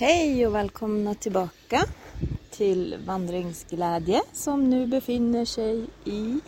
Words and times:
Hej 0.00 0.46
och 0.46 0.54
välkomna 0.54 1.14
tillbaka 1.14 1.84
till 2.50 2.96
Vandringsglädje 3.06 4.20
som 4.32 4.70
nu 4.70 4.86
befinner 4.86 5.44
sig 5.44 5.86
i... 6.04 6.40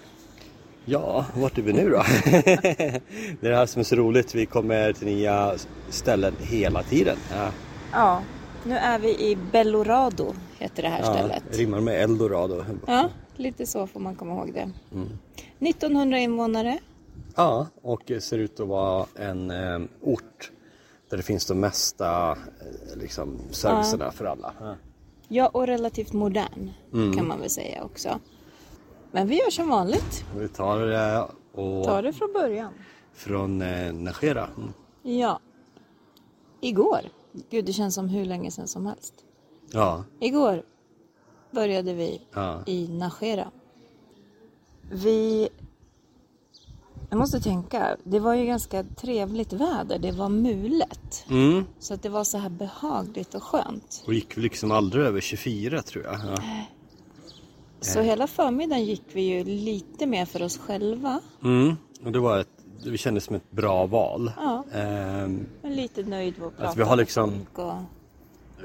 Ja, 0.85 1.27
vart 1.37 1.59
är 1.59 1.63
vi 1.63 1.73
nu 1.73 1.91
då? 1.91 2.03
det 2.25 3.47
är 3.47 3.51
det 3.51 3.57
här 3.57 3.67
som 3.67 3.81
är 3.81 3.85
så 3.85 3.97
roligt. 3.97 4.35
Vi 4.35 4.47
kommer 4.47 4.93
till 4.93 5.07
nya 5.07 5.55
ställen 5.89 6.35
hela 6.41 6.83
tiden. 6.83 7.17
Ja, 7.31 7.53
Ja, 7.93 8.23
nu 8.65 8.77
är 8.77 8.99
vi 8.99 9.31
i 9.31 9.37
Bellorado 9.53 10.35
heter 10.59 10.83
det 10.83 10.89
här 10.89 11.01
ja, 11.01 11.15
stället. 11.15 11.59
rimmar 11.59 11.81
med 11.81 12.03
Eldorado. 12.03 12.65
Ja, 12.87 13.09
lite 13.37 13.67
så 13.67 13.87
får 13.87 14.01
man 14.01 14.15
komma 14.15 14.33
ihåg 14.33 14.53
det. 14.55 14.71
1900 15.69 16.19
invånare. 16.19 16.79
Ja, 17.37 17.67
och 17.83 18.13
ser 18.21 18.39
ut 18.39 18.61
att 18.61 18.69
vara 18.69 19.07
en 19.17 19.51
eh, 19.51 19.81
ort 20.01 20.51
där 21.11 21.17
det 21.17 21.23
finns 21.23 21.47
de 21.47 21.61
mesta 21.61 22.31
eh, 22.33 22.97
liksom, 22.97 23.39
servicerna 23.51 24.11
för 24.13 24.25
alla. 24.25 24.55
Ja. 24.61 24.75
Ja, 25.29 25.47
och 25.49 25.67
relativt 25.67 26.13
modern 26.13 26.71
kan 27.17 27.29
man 27.29 27.41
väl 27.41 27.51
säga 27.51 27.85
också. 27.85 28.21
Men 29.13 29.27
vi 29.29 29.39
gör 29.39 29.51
som 29.51 29.69
vanligt. 29.69 30.25
Vi 30.37 30.49
tar 30.49 30.79
det 30.79 31.27
och 31.53 31.85
Ta 31.85 32.03
det 32.03 32.13
från 32.13 32.33
början. 32.33 32.73
från 33.15 33.63
eh, 33.63 33.93
Najera. 33.93 34.49
Mm. 34.57 34.73
Ja. 35.03 35.41
Igår. 36.61 37.01
Gud, 37.51 37.65
det 37.65 37.73
känns 37.73 37.95
som 37.95 38.09
hur 38.09 38.25
länge 38.25 38.51
sedan 38.51 38.69
som 38.69 38.87
helst. 38.87 39.15
Ja, 39.73 40.05
Igår 40.21 40.63
började 41.51 41.95
vi 41.95 42.23
Ja. 42.35 42.63
i 42.67 42.89
Najera. 42.89 43.51
Vi... 44.93 45.49
Jag 47.11 47.19
måste 47.19 47.41
tänka, 47.41 47.97
det 48.05 48.19
var 48.19 48.35
ju 48.35 48.47
ganska 48.47 48.83
trevligt 48.85 49.53
väder. 49.53 49.99
Det 49.99 50.13
var 50.13 50.29
mulet. 50.29 51.25
mm. 51.31 51.65
Så 51.79 51.95
att 51.95 52.03
det 52.03 52.09
var 52.09 52.25
så 52.25 52.39
här 52.39 52.49
behagligt 52.49 53.35
och 53.35 53.43
skönt. 53.43 54.03
och 54.07 54.15
gick 54.15 54.37
vi 54.37 54.43
liksom 54.43 54.71
aldrig 54.71 55.05
över 55.05 55.21
24 55.21 55.83
tror 55.83 56.05
jag. 56.05 56.15
Ja. 56.15 56.43
Så 57.81 58.01
hela 58.01 58.27
förmiddagen 58.27 58.85
gick 58.85 59.03
vi 59.13 59.21
ju 59.23 59.45
lite 59.45 60.07
mer 60.07 60.25
för 60.27 60.43
oss 60.43 60.59
själva. 60.59 61.21
Mm. 61.45 61.77
Och 62.05 62.13
det 62.13 62.19
var 62.19 62.39
ett, 62.39 62.49
det 62.85 62.99
kändes 62.99 63.25
som 63.25 63.37
ett 63.37 63.51
bra 63.51 63.87
val. 63.87 64.33
Ja. 64.37 64.65
Ehm, 64.73 65.47
Men 65.63 65.75
lite 65.75 66.03
nöjd 66.03 66.39
med 66.39 66.47
att 66.47 66.53
prata 66.53 66.65
Alltså, 66.67 66.79
vi 66.79 66.85
har 66.85 66.97
liksom- 66.97 67.47
och... 67.55 67.73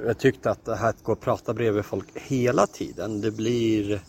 Jag 0.06 0.18
tyckte 0.18 0.52
att 0.52 0.66
det 0.66 0.76
här 0.76 0.90
att 0.90 1.04
gå 1.04 1.12
och 1.12 1.20
prata 1.20 1.54
bredvid 1.54 1.86
folk 1.86 2.08
hela 2.14 2.68
tiden, 2.68 3.22
det 3.22 3.32
blir... 3.32 4.02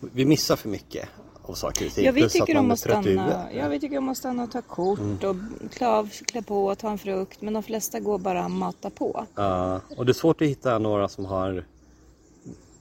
Vi 0.00 0.24
missar 0.24 0.56
för 0.56 0.68
mycket 0.68 1.08
av 1.46 1.54
saker 1.54 1.86
och 1.86 1.92
ting. 1.92 2.04
Ja, 2.04 2.12
vi 2.12 2.20
Plus 2.20 2.32
tycker 2.32 2.56
om 2.58 2.70
att 2.70 2.78
stanna. 2.78 3.46
Ja, 3.54 3.68
vi 3.68 3.80
tycker 3.80 3.98
om 3.98 4.08
att 4.08 4.16
stanna 4.16 4.42
och 4.42 4.50
ta 4.52 4.62
kort 4.62 5.24
och 5.24 5.36
klä 5.72 5.86
av, 5.88 6.08
klä 6.26 6.42
på 6.42 6.66
och 6.66 6.78
ta 6.78 6.90
en 6.90 6.98
frukt. 6.98 7.42
Men 7.42 7.54
de 7.54 7.62
flesta 7.62 8.00
går 8.00 8.18
bara 8.18 8.44
och 8.44 8.50
matar 8.50 8.90
på. 8.90 9.26
Ja, 9.34 9.80
och 9.96 10.06
det 10.06 10.12
är 10.12 10.14
svårt 10.14 10.42
att 10.42 10.48
hitta 10.48 10.78
några 10.78 11.08
som 11.08 11.24
har 11.24 11.64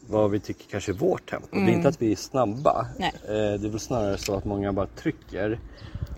vad 0.09 0.31
vi 0.31 0.39
tycker 0.39 0.65
kanske 0.71 0.91
är 0.91 0.93
vårt 0.93 1.29
tempo. 1.29 1.47
Det 1.51 1.57
är 1.57 1.69
inte 1.69 1.87
att 1.87 2.01
vi 2.01 2.11
är 2.11 2.15
snabba. 2.15 2.87
Mm. 2.97 3.07
Eh, 3.09 3.59
Det 3.59 3.67
är 3.67 3.69
väl 3.69 3.79
snarare 3.79 4.17
så 4.17 4.35
att 4.35 4.45
många 4.45 4.73
bara 4.73 4.87
trycker 4.87 5.59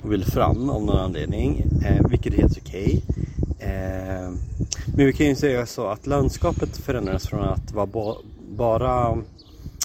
och 0.03 0.11
vill 0.11 0.25
fram 0.25 0.69
av 0.69 0.85
någon 0.85 0.97
anledning. 0.97 1.63
eh, 1.85 2.09
Vilket 2.09 2.33
är 2.33 2.37
helt 2.37 2.57
okej. 2.57 3.03
Eh, 3.59 4.31
Men 4.97 5.05
vi 5.05 5.13
kan 5.13 5.25
ju 5.27 5.35
säga 5.35 5.65
så 5.65 5.87
att 5.87 6.07
landskapet 6.07 6.77
förändrades 6.77 7.27
från 7.27 7.39
att 7.41 7.71
vara 7.71 7.85
ba- 7.85 8.17
bara 8.49 9.17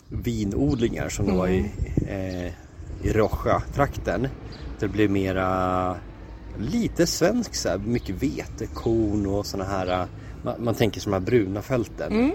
vinodlingar 0.09 1.09
som 1.09 1.27
det 1.27 1.33
var 1.33 1.49
i, 1.49 1.59
Mm. 1.59 1.71
Eh, 2.10 2.53
i 3.03 3.12
Rocha-trakten. 3.12 4.28
Det 4.81 4.88
blev 4.88 5.10
mera 5.10 5.97
lite 6.59 7.06
svensk 7.06 7.54
så 7.54 7.69
här, 7.69 7.78
mycket 7.78 8.22
vetekorn 8.22 9.26
och 9.26 9.47
såna 9.47 9.65
här 9.65 9.87
eh, 9.87 10.06
man, 10.43 10.65
man 10.65 10.75
tänker 10.75 11.00
som 11.00 11.12
de 11.12 11.19
här 11.19 11.26
bruna 11.26 11.62
fälten. 11.62 12.12
Mm. 12.12 12.32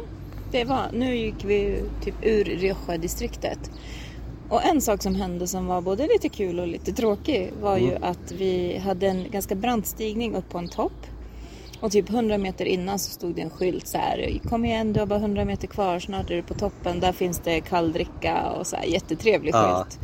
Det 0.52 0.64
var, 0.64 0.86
nu 0.94 1.16
gick 1.16 1.46
vi 1.46 1.84
typ 2.04 2.16
ur 2.22 2.44
Rioja-distriktet. 2.44 3.72
Och 4.50 4.66
en 4.66 4.82
sak 4.82 5.04
som 5.04 5.16
hände 5.16 5.48
som 5.48 5.66
var 5.66 5.82
både 5.82 6.08
lite 6.08 6.30
kul 6.30 6.60
och 6.60 6.68
lite 6.68 6.94
tråkig 6.94 7.52
var 7.62 7.78
ju 7.78 7.96
att 8.02 8.32
vi 8.32 8.78
hade 8.78 9.08
en 9.08 9.32
ganska 9.32 9.56
brant 9.56 9.88
stigning 9.88 10.36
upp 10.36 10.50
på 10.50 10.58
en 10.58 10.68
topp. 10.68 11.08
Och 11.82 11.92
typ 11.92 12.10
100 12.10 12.38
meter 12.38 12.66
innan 12.66 13.00
så 13.00 13.12
stod 13.12 13.36
det 13.36 13.42
en 13.42 13.50
skylt 13.50 13.88
så 13.88 13.98
här. 13.98 14.40
Kom 14.50 14.66
igen, 14.66 14.94
du 14.94 15.00
har 15.00 15.08
bara 15.08 15.20
100 15.20 15.46
meter 15.46 15.68
kvar, 15.68 16.00
snart 16.00 16.30
är 16.30 16.36
du 16.36 16.42
på 16.44 16.54
toppen. 16.54 17.00
Där 17.00 17.12
finns 17.12 17.40
det 17.40 17.62
kalldricka 17.62 18.50
och 18.52 18.68
så 18.68 18.76
här 18.76 18.84
jättetrevlig 18.86 19.54
Ja. 19.54 19.86
skylt. 19.90 20.00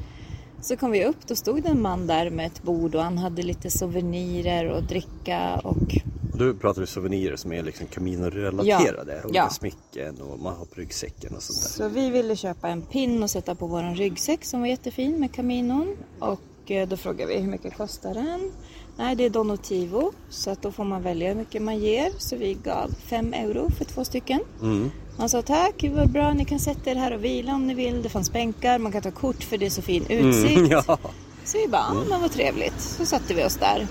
Så 0.61 0.77
kom 0.77 0.91
vi 0.91 1.05
upp, 1.05 1.27
då 1.27 1.35
stod 1.35 1.63
det 1.63 1.69
en 1.69 1.81
man 1.81 2.07
där 2.07 2.29
med 2.29 2.45
ett 2.45 2.63
bord 2.63 2.95
och 2.95 3.03
han 3.03 3.17
hade 3.17 3.43
lite 3.43 3.71
souvenirer 3.71 4.69
och 4.69 4.83
dricka 4.83 5.61
och 5.63 5.95
då 6.33 6.53
pratar 6.53 6.81
vi 6.81 6.87
souvenirer 6.87 7.35
som 7.35 7.51
är 7.53 7.63
liksom 7.63 7.88
Camino-relaterade. 7.88 9.13
Ja. 9.21 9.23
Olika 9.25 9.39
Ja. 9.39 9.49
smycken 9.49 10.21
och 10.21 10.39
man 10.39 10.55
har 10.55 10.65
på 10.65 10.75
ryggsäcken 10.75 11.35
och 11.35 11.43
sånt 11.43 11.61
där. 11.61 11.69
Så 11.69 11.88
vi 11.89 12.09
ville 12.09 12.35
köpa 12.35 12.69
en 12.69 12.81
pin 12.81 13.23
och 13.23 13.29
sätta 13.29 13.55
på 13.55 13.67
våran 13.67 13.95
ryggsäck 13.95 14.45
som 14.45 14.59
var 14.59 14.67
jättefin 14.67 15.19
med 15.19 15.33
kaminon. 15.33 15.97
Och 16.19 16.71
eh, 16.71 16.88
då 16.88 16.97
frågade 16.97 17.33
vi 17.33 17.39
hur 17.39 17.51
mycket 17.51 17.77
kostar 17.77 18.13
den? 18.13 18.51
Nej, 18.97 19.16
det 19.16 19.25
är 19.25 19.29
Donotivo. 19.29 20.12
Så 20.29 20.50
att 20.50 20.62
då 20.62 20.72
får 20.72 20.84
man 20.84 21.02
välja 21.03 21.28
hur 21.28 21.35
mycket 21.35 21.62
man 21.62 21.79
ger. 21.79 22.12
Så 22.18 22.35
vi 22.35 22.53
gav 22.53 22.91
5 23.06 23.34
euro 23.34 23.69
för 23.78 23.85
två 23.85 24.06
stycken. 24.06 24.40
Mm. 24.62 24.91
Han 25.18 25.29
sa 25.29 25.41
tack, 25.41 25.84
vad 25.96 26.09
bra, 26.12 26.34
ni 26.34 26.46
kan 26.46 26.59
sätta 26.59 26.91
er 26.91 26.96
här 26.96 27.12
och 27.13 27.24
vila 27.24 27.53
om 27.53 27.68
ni 27.68 27.74
vill. 27.74 28.01
Det 28.01 28.09
fanns 28.09 28.31
bänkar, 28.31 28.80
man 28.80 28.91
kan 28.91 29.01
ta 29.01 29.12
kort 29.12 29.44
för 29.44 29.57
det 29.57 29.66
är 29.66 29.69
så 29.69 29.81
fin 29.81 30.06
utsikt. 30.09 30.57
Mm, 30.57 30.72
ja. 30.88 30.97
Så 31.46 31.57
vi 31.57 31.68
bara, 31.68 31.85
ja 31.94 32.03
men 32.09 32.22
vad 32.22 32.31
trevligt. 32.31 32.81
Så 32.81 33.06
satte 33.06 33.34
vi 33.34 33.46
oss 33.46 33.57
där. 33.57 33.88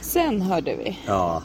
Sen 0.00 0.42
hörde 0.42 0.76
vi. 0.76 0.98
ja. 1.06 1.42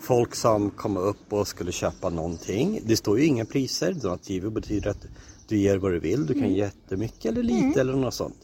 Folk 0.00 0.34
som 0.34 0.70
kom 0.70 0.96
upp 0.96 1.32
och 1.32 1.48
skulle 1.48 1.72
köpa 1.72 2.10
någonting. 2.10 2.80
Det 2.86 2.96
står 2.96 3.18
ju 3.18 3.24
inga 3.26 3.44
priser. 3.44 3.92
Donativo 3.92 4.50
betyder 4.50 4.90
att 4.90 5.06
du 5.48 5.58
ger 5.58 5.76
vad 5.76 5.92
du 5.92 5.98
vill. 5.98 6.26
Du 6.26 6.32
kan 6.34 6.42
Mm. 6.42 6.52
ge 6.54 6.58
jättemycket 6.58 7.24
eller 7.24 7.42
lite 7.42 7.80
eller 7.80 7.92
något 7.92 8.14
sånt. 8.14 8.36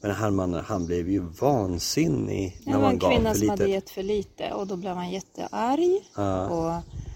Men 0.00 0.10
här 0.10 0.30
mannen 0.30 0.64
han 0.68 0.86
blev 0.86 1.08
ju 1.10 1.20
vansinnig 1.40 2.56
Det 2.64 2.70
när 2.70 2.76
var 2.76 2.82
man 2.84 2.92
en 2.92 2.98
gav 2.98 3.10
kvinna 3.10 3.30
för 3.32 3.38
som 3.38 3.48
hade 3.48 3.62
lite. 3.64 3.74
gett 3.74 3.90
för 3.90 4.02
lite 4.02 4.52
och 4.52 4.66
då 4.66 4.76
blev 4.76 4.94
han 4.94 5.10
jättearg. 5.10 6.00
Ja. 6.16 6.46
Och 6.46 6.70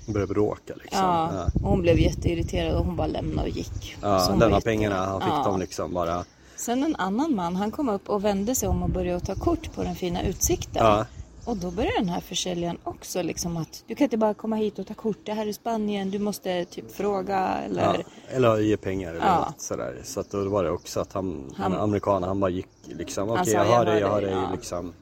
Han 0.06 0.12
började 0.15 0.32
bråka 0.34 0.75
liksom. 0.82 0.98
Ja, 1.00 1.31
Ja. 1.34 1.44
och 1.62 1.70
hon 1.70 1.81
blev 1.82 1.98
jätteirriterad 2.00 2.75
och 2.75 2.84
hon 2.84 2.97
bara 2.97 3.06
lämnade 3.06 3.50
och 3.50 3.56
gick. 3.56 3.97
Ja, 4.03 4.09
hon 4.09 4.26
var 4.32 4.38
lämna 4.38 4.56
jätte- 4.56 4.65
pengarna. 4.65 4.97
Han 5.06 5.20
fick 5.20 5.31
Ja. 5.31 5.43
dem 5.44 5.60
liksom 5.60 5.93
bara. 5.94 6.25
Sen 6.56 6.82
en 6.84 6.97
annan 6.97 7.34
man, 7.34 7.56
han 7.56 7.70
kom 7.70 7.88
upp 7.88 8.09
och 8.09 8.25
vände 8.25 8.54
sig 8.54 8.69
om 8.69 8.82
och 8.82 8.91
började 8.91 9.20
ta 9.20 9.34
kort 9.34 9.72
på 9.75 9.82
den 9.82 9.94
fina 9.94 10.22
utsikten. 10.22 10.87
Ja. 10.87 11.06
Och 11.44 11.56
då 11.56 11.70
började 11.70 11.98
den 11.98 12.08
här 12.08 12.20
försäljaren 12.20 12.78
också 12.84 13.22
liksom 13.22 13.56
att 13.56 13.84
du 13.86 13.94
kan 13.94 14.04
inte 14.04 14.16
bara 14.16 14.34
komma 14.34 14.56
hit 14.56 14.78
och 14.78 14.86
ta 14.86 14.94
kort, 14.94 15.19
det 15.25 15.32
här 15.32 15.47
är 15.47 15.53
Spanien, 15.53 16.10
du 16.10 16.19
måste 16.19 16.64
typ 16.64 16.92
fråga 16.97 17.38
eller... 17.66 17.82
Ja, 17.82 17.97
eller 18.36 18.58
ge 18.58 18.76
pengar 18.76 19.10
eller 19.10 19.26
Ja. 19.26 19.38
något 19.48 19.60
sådär. 19.60 20.00
Så 20.04 20.20
att 20.20 20.31
då 20.31 20.48
var 20.48 20.64
det 20.64 20.70
också 20.70 21.00
att 21.00 21.12
han, 21.12 21.54
Han- 21.56 21.72
amerikanen, 21.72 22.28
han 22.28 22.41
bara 22.41 22.50
gick 22.50 22.69
liksom. 22.84 23.31
Okej 23.31 23.44
sa, 23.47 23.50
jag 23.52 23.66
"Jag 23.66 23.70
har 23.72 23.76
hör 23.86 23.92
det, 23.94 24.00
jag 24.00 24.08
har 24.08 24.20
dig", 24.20 24.31
ja. 24.31 24.48
liksom. 24.54 24.92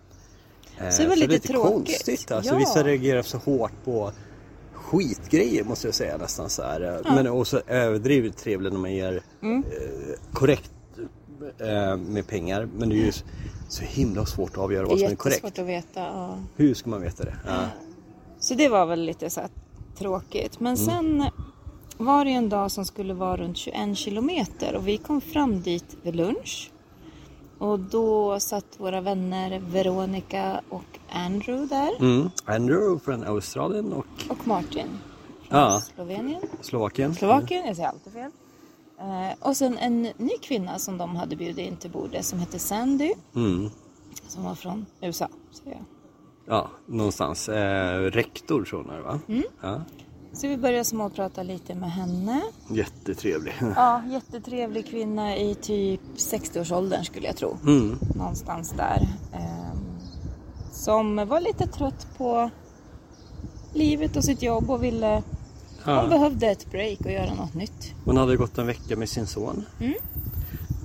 Eh, 0.78 0.88
Så 0.90 1.02
det 1.02 1.08
var 1.08 1.16
är 1.16 1.28
lite 1.28 1.48
tråkigt. 1.48 1.72
konstigt. 1.72 2.30
Alltså, 2.32 2.52
Ja. 2.52 2.58
Vissa 2.58 2.82
reagerar 2.84 3.22
så 3.22 3.38
hårt 3.38 3.72
på 3.84 4.12
skitgrejer 4.74 5.64
måste 5.64 5.86
jag 5.86 5.94
säga 5.94 6.16
nästan 6.16 6.50
så 6.50 6.62
här. 6.62 7.00
Men 7.04 7.26
också 7.28 7.60
överdrivet 7.66 8.36
trevligt 8.36 8.72
när 8.72 8.80
man 8.80 8.92
ger 8.92 9.22
Mm. 9.42 9.58
eh, 9.64 10.32
korrekt 10.32 10.70
eh, 11.60 11.96
med 11.96 12.26
pengar. 12.26 12.68
Men 12.78 12.88
det 12.88 12.94
är 12.94 13.04
ju 13.04 13.12
så 13.70 13.82
himla 13.84 14.26
svårt 14.26 14.50
att 14.50 14.58
avgöra 14.58 14.86
vad 14.86 14.98
som 14.98 15.08
är 15.08 15.16
korrekt. 15.16 15.44
jättesvårt 15.44 15.62
att 15.62 15.68
veta. 15.68 16.00
Ja. 16.00 16.38
Hur 16.56 16.74
ska 16.74 16.90
man 16.90 17.00
veta 17.00 17.24
det? 17.24 17.36
Ja. 17.46 17.58
Så 18.38 18.54
det 18.54 18.68
var 18.68 18.86
väl 18.86 19.00
lite 19.04 19.30
så 19.30 19.40
tråkigt. 19.98 20.60
Men 20.60 20.76
sen 20.76 21.24
var 21.98 22.24
det 22.24 22.30
en 22.30 22.48
dag 22.48 22.70
som 22.70 22.84
skulle 22.84 23.14
vara 23.14 23.36
runt 23.36 23.56
21 23.56 23.96
kilometer 23.98 24.74
och 24.76 24.88
vi 24.88 24.96
kom 24.96 25.20
fram 25.20 25.60
dit 25.62 25.96
vid 26.02 26.16
lunch. 26.16 26.70
Och 27.58 27.78
då 27.78 28.40
satt 28.40 28.64
våra 28.76 29.00
vänner 29.00 29.58
Veronica 29.58 30.60
och 30.68 30.98
Andrew 31.12 31.66
där. 31.76 31.90
Mm. 32.00 32.30
Andrew 32.44 33.04
från 33.04 33.24
Australien 33.24 33.92
och 33.92 34.06
Och 34.28 34.46
Martin 34.46 34.86
från 35.48 35.60
Ja. 35.60 35.82
Slovenien. 35.94 36.42
Slovakien. 36.60 37.14
Slovakien, 37.14 37.66
jag 37.66 37.76
säger 37.76 37.88
alltid 37.88 38.12
fel. 38.12 38.30
Eh, 39.00 39.48
och 39.48 39.56
sen 39.56 39.78
en 39.78 40.02
ny 40.02 40.30
kvinna 40.42 40.78
som 40.78 40.98
de 40.98 41.16
hade 41.16 41.36
bjudit 41.36 41.58
in 41.58 41.76
till 41.76 41.90
bordet 41.90 42.24
som 42.24 42.38
hette 42.38 42.58
Sandy. 42.58 43.12
Mm. 43.36 43.70
Som 44.28 44.44
var 44.44 44.54
från 44.54 44.86
USA. 45.00 45.28
säger 45.52 45.76
jag. 45.76 45.84
Ja, 46.46 46.70
någonstans. 46.86 47.48
Eh, 47.48 48.00
rektor 48.00 48.64
tror 48.64 48.94
jag 48.94 49.02
va? 49.02 49.20
Mm. 49.28 49.42
Ja. 49.62 49.80
Så 50.32 50.48
vi 50.48 50.56
började 50.56 50.84
småprata 50.84 51.42
lite 51.42 51.74
med 51.74 51.92
henne. 51.92 52.42
Jättetrevlig. 52.70 53.54
Ja, 53.76 54.02
jättetrevlig 54.10 54.86
kvinna 54.86 55.36
i 55.36 55.54
typ 55.54 56.00
60-årsåldern 56.16 57.04
skulle 57.04 57.26
jag 57.26 57.36
tro. 57.36 57.56
Mm. 57.66 57.98
Någonstans 58.14 58.74
där. 58.76 59.08
Ehm, 59.32 59.98
som 60.72 61.16
var 61.28 61.40
lite 61.40 61.66
trött 61.66 62.06
på 62.18 62.50
livet 63.74 64.16
och 64.16 64.24
sitt 64.24 64.42
jobb 64.42 64.70
och 64.70 64.84
ville... 64.84 65.22
Hon 65.84 65.94
Ja. 65.94 66.06
behövde 66.06 66.46
ett 66.46 66.70
break 66.70 67.00
och 67.00 67.12
göra 67.12 67.34
något 67.34 67.54
nytt. 67.54 67.94
Hon 68.04 68.16
hade 68.16 68.36
gått 68.36 68.58
en 68.58 68.66
vecka 68.66 68.96
med 68.96 69.08
sin 69.08 69.26
son. 69.26 69.64
Mm. 69.80 69.94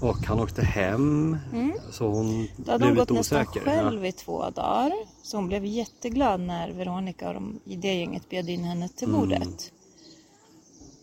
Och 0.01 0.18
han 0.18 0.39
åkte 0.39 0.62
hem. 0.62 1.38
Så 1.92 2.07
hon 2.07 2.47
Då 2.57 2.71
hade 2.71 2.77
blev 2.77 2.89
hon 2.89 2.97
gått 2.97 3.09
lite 3.09 3.19
nästan 3.19 3.42
osäker. 3.42 3.59
själv 3.65 4.06
i 4.06 4.12
två 4.12 4.50
dagar. 4.50 4.92
Så 5.24 5.38
hon 5.38 5.47
blev 5.47 5.65
jätteglad 5.65 6.39
när 6.42 6.71
Veronica 6.71 7.27
och 7.27 7.33
de, 7.33 7.59
i 7.65 7.75
det 7.75 7.94
gänget 7.94 8.30
bjöd 8.30 8.50
in 8.50 8.63
henne 8.63 8.89
till 8.89 9.07
Mm. 9.07 9.19
bordet. 9.19 9.71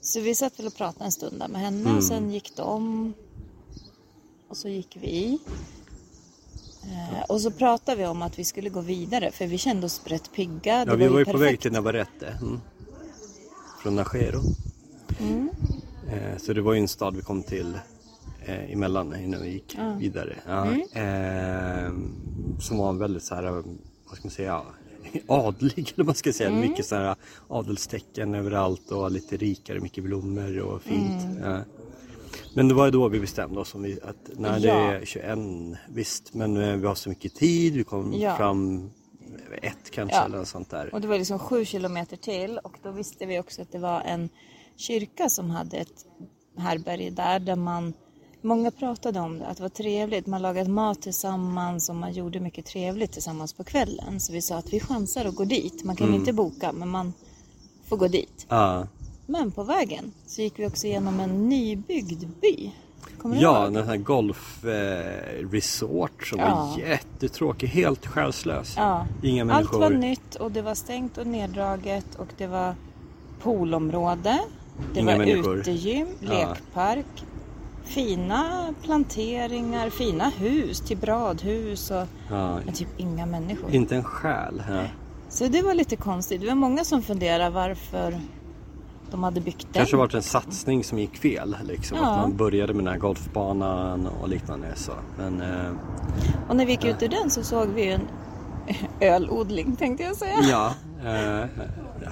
Så 0.00 0.20
vi 0.20 0.34
satt 0.34 0.58
väl 0.58 0.66
och 0.66 0.74
pratade 0.74 1.04
en 1.04 1.12
stund 1.12 1.38
där 1.38 1.48
med 1.48 1.60
henne 1.60 1.80
Mm. 1.80 1.96
och 1.96 2.04
sen 2.04 2.30
gick 2.30 2.56
de. 2.56 3.12
Och 4.48 4.56
så 4.56 4.68
gick 4.68 4.96
vi. 5.00 5.38
Eh, 6.84 7.22
och 7.28 7.40
så 7.40 7.50
pratade 7.50 7.96
vi 7.98 8.06
om 8.06 8.22
att 8.22 8.38
vi 8.38 8.44
skulle 8.44 8.68
gå 8.70 8.80
vidare 8.80 9.30
för 9.30 9.46
vi 9.46 9.58
kände 9.58 9.86
oss 9.86 10.00
rätt 10.04 10.32
pigga. 10.32 10.84
Ja, 10.86 10.94
vi 10.94 11.08
var 11.08 11.18
ju 11.18 11.24
på 11.24 11.36
väg 11.38 11.60
till 11.60 11.72
Navarrete. 11.72 12.38
Mm. 12.40 12.60
Från 13.82 13.96
Najero. 13.96 14.40
Mm. 15.20 15.50
Eh, 16.12 16.36
så 16.38 16.52
det 16.52 16.60
var 16.62 16.72
ju 16.72 16.80
en 16.80 16.88
stad 16.88 17.16
vi 17.16 17.22
kom 17.22 17.42
till 17.42 17.78
eh, 18.46 18.72
emellan 18.72 19.16
innan 19.20 19.42
vi 19.42 19.50
gick 19.50 19.76
vidare. 19.98 20.36
Ja. 20.46 20.66
Mm. 20.66 20.80
Eh, 21.86 21.92
som 22.60 22.78
var 22.78 22.92
väldigt 22.92 23.22
så 23.22 23.34
här, 23.34 23.42
vad 23.50 23.62
ska 24.16 24.24
man 24.24 24.30
säga, 24.30 24.62
adlig 25.26 25.78
eller 25.78 25.96
vad 25.96 26.06
man 26.06 26.14
ska 26.14 26.32
säga. 26.32 26.48
Mm. 26.50 26.60
Mycket 26.60 26.86
så 26.86 26.94
här 26.94 27.14
adelstecken 27.48 28.34
överallt 28.34 28.90
och 28.90 29.10
lite 29.10 29.36
rikare, 29.36 29.80
mycket 29.80 30.04
blommor 30.04 30.58
och 30.58 30.82
fint. 30.82 31.24
Mm. 31.24 31.38
Ja. 31.50 31.60
Men 32.54 32.68
det 32.68 32.74
var 32.74 32.90
då 32.90 33.08
vi 33.08 33.20
bestämde 33.20 33.60
oss 33.60 33.74
om 33.74 33.96
att 34.02 34.38
när 34.38 34.60
det 34.60 34.66
Ja. 34.68 34.74
är 34.74 35.04
21 35.04 35.38
visst 35.88 36.34
men 36.34 36.56
eh, 36.56 36.76
vi 36.76 36.86
har 36.86 36.94
så 36.94 37.08
mycket 37.08 37.34
tid, 37.34 37.74
vi 37.74 37.84
kom 37.84 38.12
Ja. 38.12 38.36
fram 38.36 38.90
ett 39.62 39.90
kanske 39.90 40.16
Ja. 40.16 40.24
eller 40.24 40.38
något 40.38 40.48
sånt 40.48 40.70
där. 40.70 40.94
Och 40.94 41.00
det 41.00 41.08
var 41.08 41.18
liksom 41.18 41.38
sju 41.38 41.64
kilometer 41.64 42.16
till 42.16 42.58
och 42.58 42.78
då 42.82 42.90
visste 42.90 43.26
vi 43.26 43.38
också 43.38 43.62
att 43.62 43.72
det 43.72 43.78
var 43.78 44.00
en 44.00 44.28
kyrka 44.76 45.28
som 45.28 45.50
hade 45.50 45.76
ett 45.76 46.06
härberge 46.56 47.10
där, 47.10 47.38
där 47.40 47.56
man 47.56 47.92
Många 48.44 48.70
pratade 48.70 49.20
om 49.20 49.38
det, 49.38 49.46
att 49.46 49.56
det 49.56 49.62
var 49.62 49.68
trevligt. 49.70 50.26
Man 50.26 50.42
lagade 50.42 50.70
mat 50.70 51.02
tillsammans 51.02 51.88
och 51.88 51.96
man 51.96 52.12
gjorde 52.12 52.40
mycket 52.40 52.66
trevligt 52.66 53.12
tillsammans 53.12 53.52
på 53.52 53.64
kvällen. 53.64 54.20
Så 54.20 54.32
vi 54.32 54.42
sa 54.42 54.56
att 54.56 54.72
vi 54.72 54.80
chansar 54.80 55.24
att 55.24 55.34
gå 55.34 55.44
dit. 55.44 55.84
Man 55.84 55.96
kan 55.96 56.06
Mm. 56.08 56.20
inte 56.20 56.32
boka, 56.32 56.72
men 56.72 56.88
man 56.88 57.12
får 57.88 57.96
gå 57.96 58.08
dit. 58.08 58.46
Ja. 58.48 58.86
Men 59.26 59.52
på 59.52 59.62
vägen 59.62 60.12
så 60.26 60.42
gick 60.42 60.58
vi 60.58 60.66
också 60.66 60.86
igenom 60.86 61.20
en 61.20 61.48
nybyggd 61.48 62.24
by. 62.40 62.70
Kommer 63.22 63.36
du 63.36 63.42
Ja, 63.42 63.64
ihåg? 63.64 63.74
den 63.74 63.88
här 63.88 63.96
golfresort 63.96 66.12
eh, 66.22 66.26
som 66.28 66.38
Ja. 66.38 66.54
var 66.54 66.78
jättetråkig, 66.88 67.66
helt 67.66 68.06
själslös. 68.06 68.74
Ja. 68.76 69.06
Inga 69.22 69.42
Allt 69.42 69.52
människor. 69.52 69.80
var 69.80 69.90
nytt 69.90 70.34
och 70.34 70.52
det 70.52 70.62
var 70.62 70.74
stängt 70.74 71.18
och 71.18 71.26
neddraget 71.26 72.14
och 72.16 72.28
det 72.38 72.46
var 72.46 72.74
poolområde. 73.42 74.38
Det 74.94 75.00
Inga 75.00 75.10
var 75.12 75.18
människor. 75.18 75.56
utegym, 75.58 76.06
Ja. 76.20 76.28
lekpark, 76.30 77.24
fina 77.84 78.74
planteringar, 78.82 79.90
fina 79.90 80.28
hus, 80.30 80.80
typ 80.80 81.04
radhus 81.04 81.90
och 81.90 82.06
Ja, 82.30 82.58
men 82.64 82.74
typ 82.74 82.88
inga 82.96 83.26
människor. 83.26 83.70
inte 83.74 83.96
en 83.96 84.04
själ. 84.04 84.62
Ja. 84.68 84.82
Så 85.28 85.46
det 85.46 85.62
var 85.62 85.74
lite 85.74 85.96
konstigt. 85.96 86.40
Det 86.40 86.46
var 86.46 86.54
många 86.54 86.84
som 86.84 87.02
funderade 87.02 87.50
varför 87.50 88.20
de 89.12 89.22
hade 89.22 89.40
byggt 89.40 89.60
den. 89.62 89.72
Kanske 89.72 89.96
varit 89.96 90.14
en 90.14 90.22
satsning 90.22 90.84
som 90.84 90.98
gick 90.98 91.16
fel. 91.16 91.56
Liksom. 91.64 91.98
Ja. 91.98 92.10
Att 92.10 92.20
man 92.28 92.36
började 92.36 92.74
med 92.74 92.84
den 92.84 92.92
här 92.92 93.00
golfbanan 93.00 94.06
och 94.06 94.28
liknande. 94.28 94.66
Så. 94.76 94.92
Men 95.18 95.40
eh, 95.42 95.70
Och 96.48 96.56
när 96.56 96.66
vi 96.66 96.72
gick 96.72 96.84
ut 96.84 97.02
ur 97.02 97.08
den 97.08 97.30
så 97.30 97.42
såg 97.42 97.68
vi 97.68 97.88
en 97.92 98.00
ölodling 99.00 99.76
tänkte 99.76 100.04
jag 100.04 100.16
säga. 100.16 100.36
ja, 100.42 100.74
eh, 101.10 101.46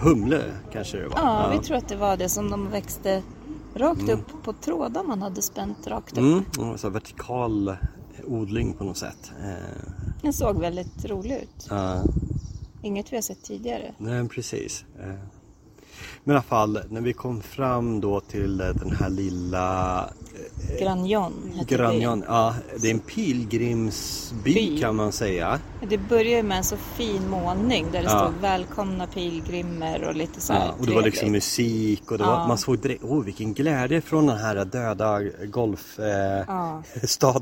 humle 0.00 0.43
kanske 0.73 0.97
det 0.97 1.08
var. 1.08 1.17
Ja, 1.19 1.49
vi 1.52 1.58
tror 1.67 1.76
att 1.76 1.88
det 1.88 1.97
var 1.97 2.17
det 2.17 2.29
som 2.29 2.50
de 2.50 2.70
växte 2.70 3.23
rakt 3.75 4.08
upp 4.08 4.43
på 4.43 4.52
trådar 4.52 5.02
man 5.05 5.23
hade 5.23 5.43
spänt 5.43 5.87
rakt 5.87 6.12
upp. 6.19 6.19
Mm, 6.58 6.79
så 6.79 6.88
vertikal 6.88 7.76
odling 8.26 8.73
på 8.73 8.85
något 8.85 8.97
sätt. 8.97 9.32
Eh, 9.44 9.93
Den 10.23 10.32
såg 10.32 10.61
väldigt 10.61 11.05
rolig 11.05 11.35
ut. 11.37 11.67
ja. 11.70 12.02
Inget 12.82 13.12
vi 13.12 13.17
har 13.17 13.23
sett 13.23 13.43
tidigare. 13.43 13.93
Nej, 13.99 14.29
precis. 14.29 14.85
Eh, 16.00 16.20
Men 16.25 16.35
i 16.35 16.37
alla 16.37 16.43
fall, 16.43 16.81
när 16.88 17.00
vi 17.00 17.12
kom 17.12 17.43
fram 17.43 18.00
då 18.00 18.20
till 18.20 18.61
eh, 18.61 18.67
den 18.69 18.97
här 18.97 19.11
lilla 19.11 20.08
Granjon 20.81 21.52
hette 21.56 21.75
Granjon, 21.75 22.25
ja, 22.29 22.55
det 22.82 22.87
är 22.87 22.91
en 22.94 23.00
pilgrimsby 23.00 24.55
By. 24.55 24.81
kan 24.81 24.97
man 24.97 25.12
säga. 25.12 25.61
Det 25.88 25.99
började 25.99 26.43
med 26.43 26.58
en 26.58 26.64
så 26.64 26.76
fin 26.76 27.29
målning 27.29 27.87
där 27.93 28.02
det 28.02 28.08
Ja. 28.11 28.19
stod 28.25 28.41
välkomna 28.41 29.06
pilgrimer 29.06 30.05
och 30.08 30.14
lite 30.14 30.41
så 30.41 30.52
här 30.52 30.67
Ja, 30.67 30.75
och 30.79 30.87
det 30.87 30.94
var 30.94 31.02
liksom 31.02 31.32
musik 31.32 32.11
och 32.11 32.19
det 32.19 32.25
Ja. 32.25 32.31
var, 32.31 32.49
man 32.49 32.58
såg 32.58 32.79
direkt, 32.79 33.02
oh 33.05 33.25
vilken 33.25 33.55
glädje 33.55 34.00
från 34.00 34.26
den 34.26 34.38
här 34.38 34.64
döda 34.64 35.20
golfstaden. 35.47 36.47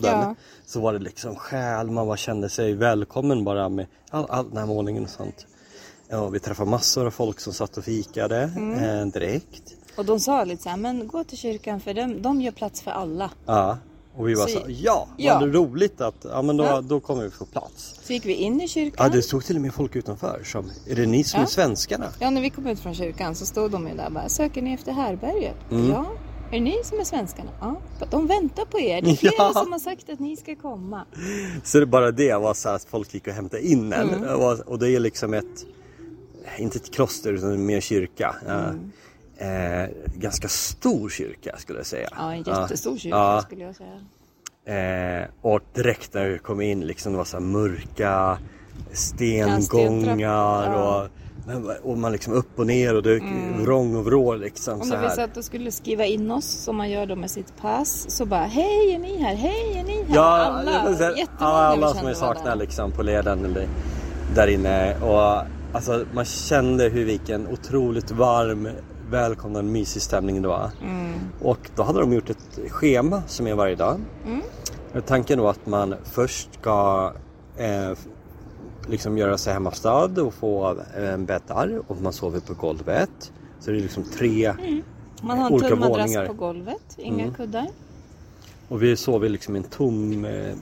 Eh. 0.04 0.20
Ja. 0.22 0.34
Så 0.66 0.80
var 0.80 0.92
det 0.92 0.98
liksom 0.98 1.36
själ, 1.36 1.90
man 1.90 2.06
bara 2.06 2.16
kände 2.16 2.48
sig 2.48 2.74
välkommen 2.74 3.44
bara 3.44 3.68
med 3.68 3.86
all, 4.10 4.26
all 4.30 4.48
den 4.48 4.58
här 4.58 4.66
målningen 4.66 5.04
och 5.04 5.10
sånt. 5.10 5.46
Ja, 6.10 6.28
vi 6.28 6.40
träffade 6.40 6.70
massor 6.70 7.06
av 7.06 7.10
folk 7.10 7.40
som 7.40 7.52
satt 7.52 7.76
och 7.76 7.84
fikade 7.84 8.36
Mm. 8.56 9.00
eh, 9.00 9.06
direkt. 9.06 9.62
Och 9.96 10.04
de 10.04 10.20
sa 10.20 10.44
lite 10.44 10.62
så 10.62 10.68
här, 10.68 10.76
men 10.76 11.08
gå 11.08 11.24
till 11.24 11.38
kyrkan 11.38 11.80
för 11.80 11.94
de, 11.94 12.22
de 12.22 12.40
gör 12.42 12.52
plats 12.52 12.80
för 12.82 12.90
alla. 12.90 13.30
Ja, 13.46 13.78
och 14.16 14.28
vi 14.28 14.34
var 14.34 14.46
Så- 14.46 14.58
så, 14.58 14.64
ja, 14.68 15.08
Ja. 15.16 15.38
vad 15.40 15.54
roligt 15.54 16.00
att, 16.00 16.14
ja 16.30 16.42
men 16.42 16.56
då, 16.56 16.64
Ja. 16.64 16.80
då 16.80 17.00
kommer 17.00 17.22
vi 17.24 17.30
få 17.30 17.44
plats. 17.44 18.00
Så 18.02 18.12
gick 18.12 18.26
vi 18.26 18.32
in 18.34 18.60
i 18.60 18.68
kyrkan. 18.68 19.06
Ja, 19.06 19.16
det 19.16 19.22
stod 19.22 19.44
till 19.44 19.56
och 19.56 19.62
med 19.62 19.74
folk 19.74 19.96
utanför 19.96 20.42
som, 20.44 20.70
är 20.86 20.94
det 20.96 21.06
ni 21.06 21.24
som 21.24 21.40
Ja. 21.40 21.46
är 21.46 21.50
svenskarna? 21.50 22.06
Ja, 22.18 22.30
när 22.30 22.40
vi 22.42 22.50
kom 22.50 22.66
ut 22.66 22.80
från 22.80 22.94
kyrkan 22.94 23.34
så 23.34 23.46
stod 23.46 23.70
de 23.70 23.88
ju 23.88 23.94
där 23.96 24.06
och 24.06 24.12
bara, 24.12 24.28
söker 24.28 24.62
ni 24.62 24.72
efter 24.74 24.92
härberget? 24.92 25.56
Mm. 25.70 25.90
Ja. 25.90 26.06
Är 26.48 26.52
det 26.52 26.60
ni 26.60 26.76
som 26.84 26.98
är 27.00 27.04
svenskarna? 27.04 27.50
Ja. 27.60 27.76
De 28.10 28.26
väntar 28.26 28.64
på 28.64 28.80
er. 28.80 29.02
Det 29.02 29.10
är 29.10 29.14
flera 29.16 29.32
Ja. 29.38 29.52
som 29.54 29.72
har 29.72 29.78
sagt 29.78 30.10
att 30.10 30.18
ni 30.18 30.36
ska 30.36 30.56
komma. 30.56 31.04
Så 31.64 31.80
det 31.80 31.86
bara 31.86 32.10
det 32.10 32.34
var 32.38 32.54
så 32.54 32.68
här 32.68 32.76
att 32.76 32.84
folk 32.84 33.14
gick 33.14 33.26
och 33.26 33.32
hämtade 33.32 33.62
in 33.66 33.92
en. 33.92 34.08
Mm. 34.14 34.40
Och 34.66 34.78
det 34.78 34.90
är 34.90 35.00
liksom 35.00 35.34
ett, 35.34 35.44
inte 36.58 36.78
ett 36.78 36.94
kloster 36.94 37.32
utan 37.32 37.66
mer 37.66 37.80
kyrka. 37.80 38.36
Ja. 38.46 38.74
Eh, 39.46 39.88
ganska 40.14 40.48
stor 40.48 41.08
kyrka 41.08 41.56
skulle 41.58 41.78
jag 41.78 41.86
säga. 41.86 42.08
Mm. 42.08 42.24
Ja, 42.24 42.32
en 42.34 42.42
jättestor 42.60 42.98
kyrka 42.98 43.16
Ja. 43.16 43.42
skulle 43.42 43.64
jag 43.64 43.74
säga. 43.76 44.00
Eh, 44.68 45.26
och 45.40 45.60
direkt 45.74 46.14
när 46.14 46.28
vi 46.28 46.38
kom 46.38 46.60
in 46.60 46.80
liksom 46.80 47.12
det 47.12 47.18
var 47.18 47.24
så 47.24 47.40
mörka 47.40 48.38
stengångar 48.92 50.74
och, 50.74 51.08
och 51.82 51.98
man 51.98 52.12
liksom 52.12 52.32
upp 52.32 52.58
och 52.58 52.66
ner 52.66 52.94
och 52.96 53.02
det 53.02 53.20
vrång 53.58 53.96
och 53.96 54.04
vrå 54.04 54.34
liksom 54.34 54.80
så 54.80 54.86
när 54.86 55.00
vi 55.00 55.06
här. 55.06 55.14
satt 55.14 55.36
och 55.36 55.44
skulle 55.44 55.70
skriva 55.70 56.04
in 56.04 56.30
oss 56.30 56.44
som 56.44 56.76
man 56.76 56.90
gör 56.90 57.06
då 57.06 57.16
med 57.16 57.30
sitt 57.30 57.56
pass 57.56 58.10
så 58.10 58.26
bara 58.26 58.44
hej 58.44 58.94
är 58.94 58.98
ni 58.98 59.16
här, 59.22 59.34
hej 59.34 59.78
är 59.78 59.84
ni 59.84 60.04
här? 60.08 60.14
Ja, 60.14 60.22
alla, 60.22 60.72
det 60.72 60.90
var 60.90 60.96
så 60.96 61.02
här, 61.02 61.16
jättemånga 61.16 61.52
alla, 61.52 61.86
vi 61.92 61.98
som 61.98 62.08
jag 62.08 62.14
var 62.14 62.34
saknar 62.34 62.56
liksom 62.56 62.92
på 62.92 63.02
leden 63.02 63.56
där 64.34 64.46
inne. 64.46 64.96
Och 65.00 65.46
alltså 65.72 66.04
man 66.12 66.24
kände 66.24 66.88
hur 66.88 67.04
vilken 67.04 67.46
otroligt 67.48 68.10
varm, 68.10 68.68
välkomnande, 69.10 69.70
mysig 69.72 70.02
stämning 70.02 70.42
det 70.42 70.48
var. 70.48 70.70
Mm. 70.82 71.12
Och 71.42 71.70
då 71.76 71.82
hade 71.82 72.00
de 72.00 72.12
gjort 72.12 72.30
ett 72.30 72.58
schema 72.70 73.22
som 73.26 73.46
är 73.46 73.54
varje 73.54 73.74
dag. 73.74 74.00
Mm. 74.26 74.42
Tanken 75.06 75.38
då 75.38 75.48
att 75.48 75.66
man 75.66 75.94
först 76.04 76.54
ska 76.60 77.12
eh, 77.56 77.98
liksom 78.88 79.18
göra 79.18 79.38
sig 79.38 79.52
hemmastad 79.52 80.22
och 80.22 80.34
få 80.34 80.76
eh, 80.96 81.16
bäddar 81.16 81.82
och 81.86 82.00
man 82.02 82.12
sover 82.12 82.40
på 82.40 82.54
golvet. 82.54 83.32
Så 83.60 83.70
det 83.70 83.76
är 83.76 83.80
liksom 83.80 84.04
tre 84.04 84.54
Man 85.22 85.38
har 85.38 85.46
en 85.46 85.52
olika 85.52 85.68
tunn 85.68 85.78
madrass 85.78 86.16
på 86.26 86.32
golvet, 86.32 86.94
inga 86.96 87.22
Mm. 87.22 87.34
kuddar. 87.34 87.66
och 88.68 88.82
vi 88.82 88.96
sover 88.96 89.28
liksom 89.28 89.56
i 89.56 89.58
en 89.58 89.64
tom, 89.64 90.24
eh, 90.24 90.54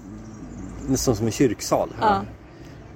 nästan 0.89 1.17
som 1.17 1.27
en 1.27 1.33
kyrksal. 1.33 1.89
Ja. 2.01 2.21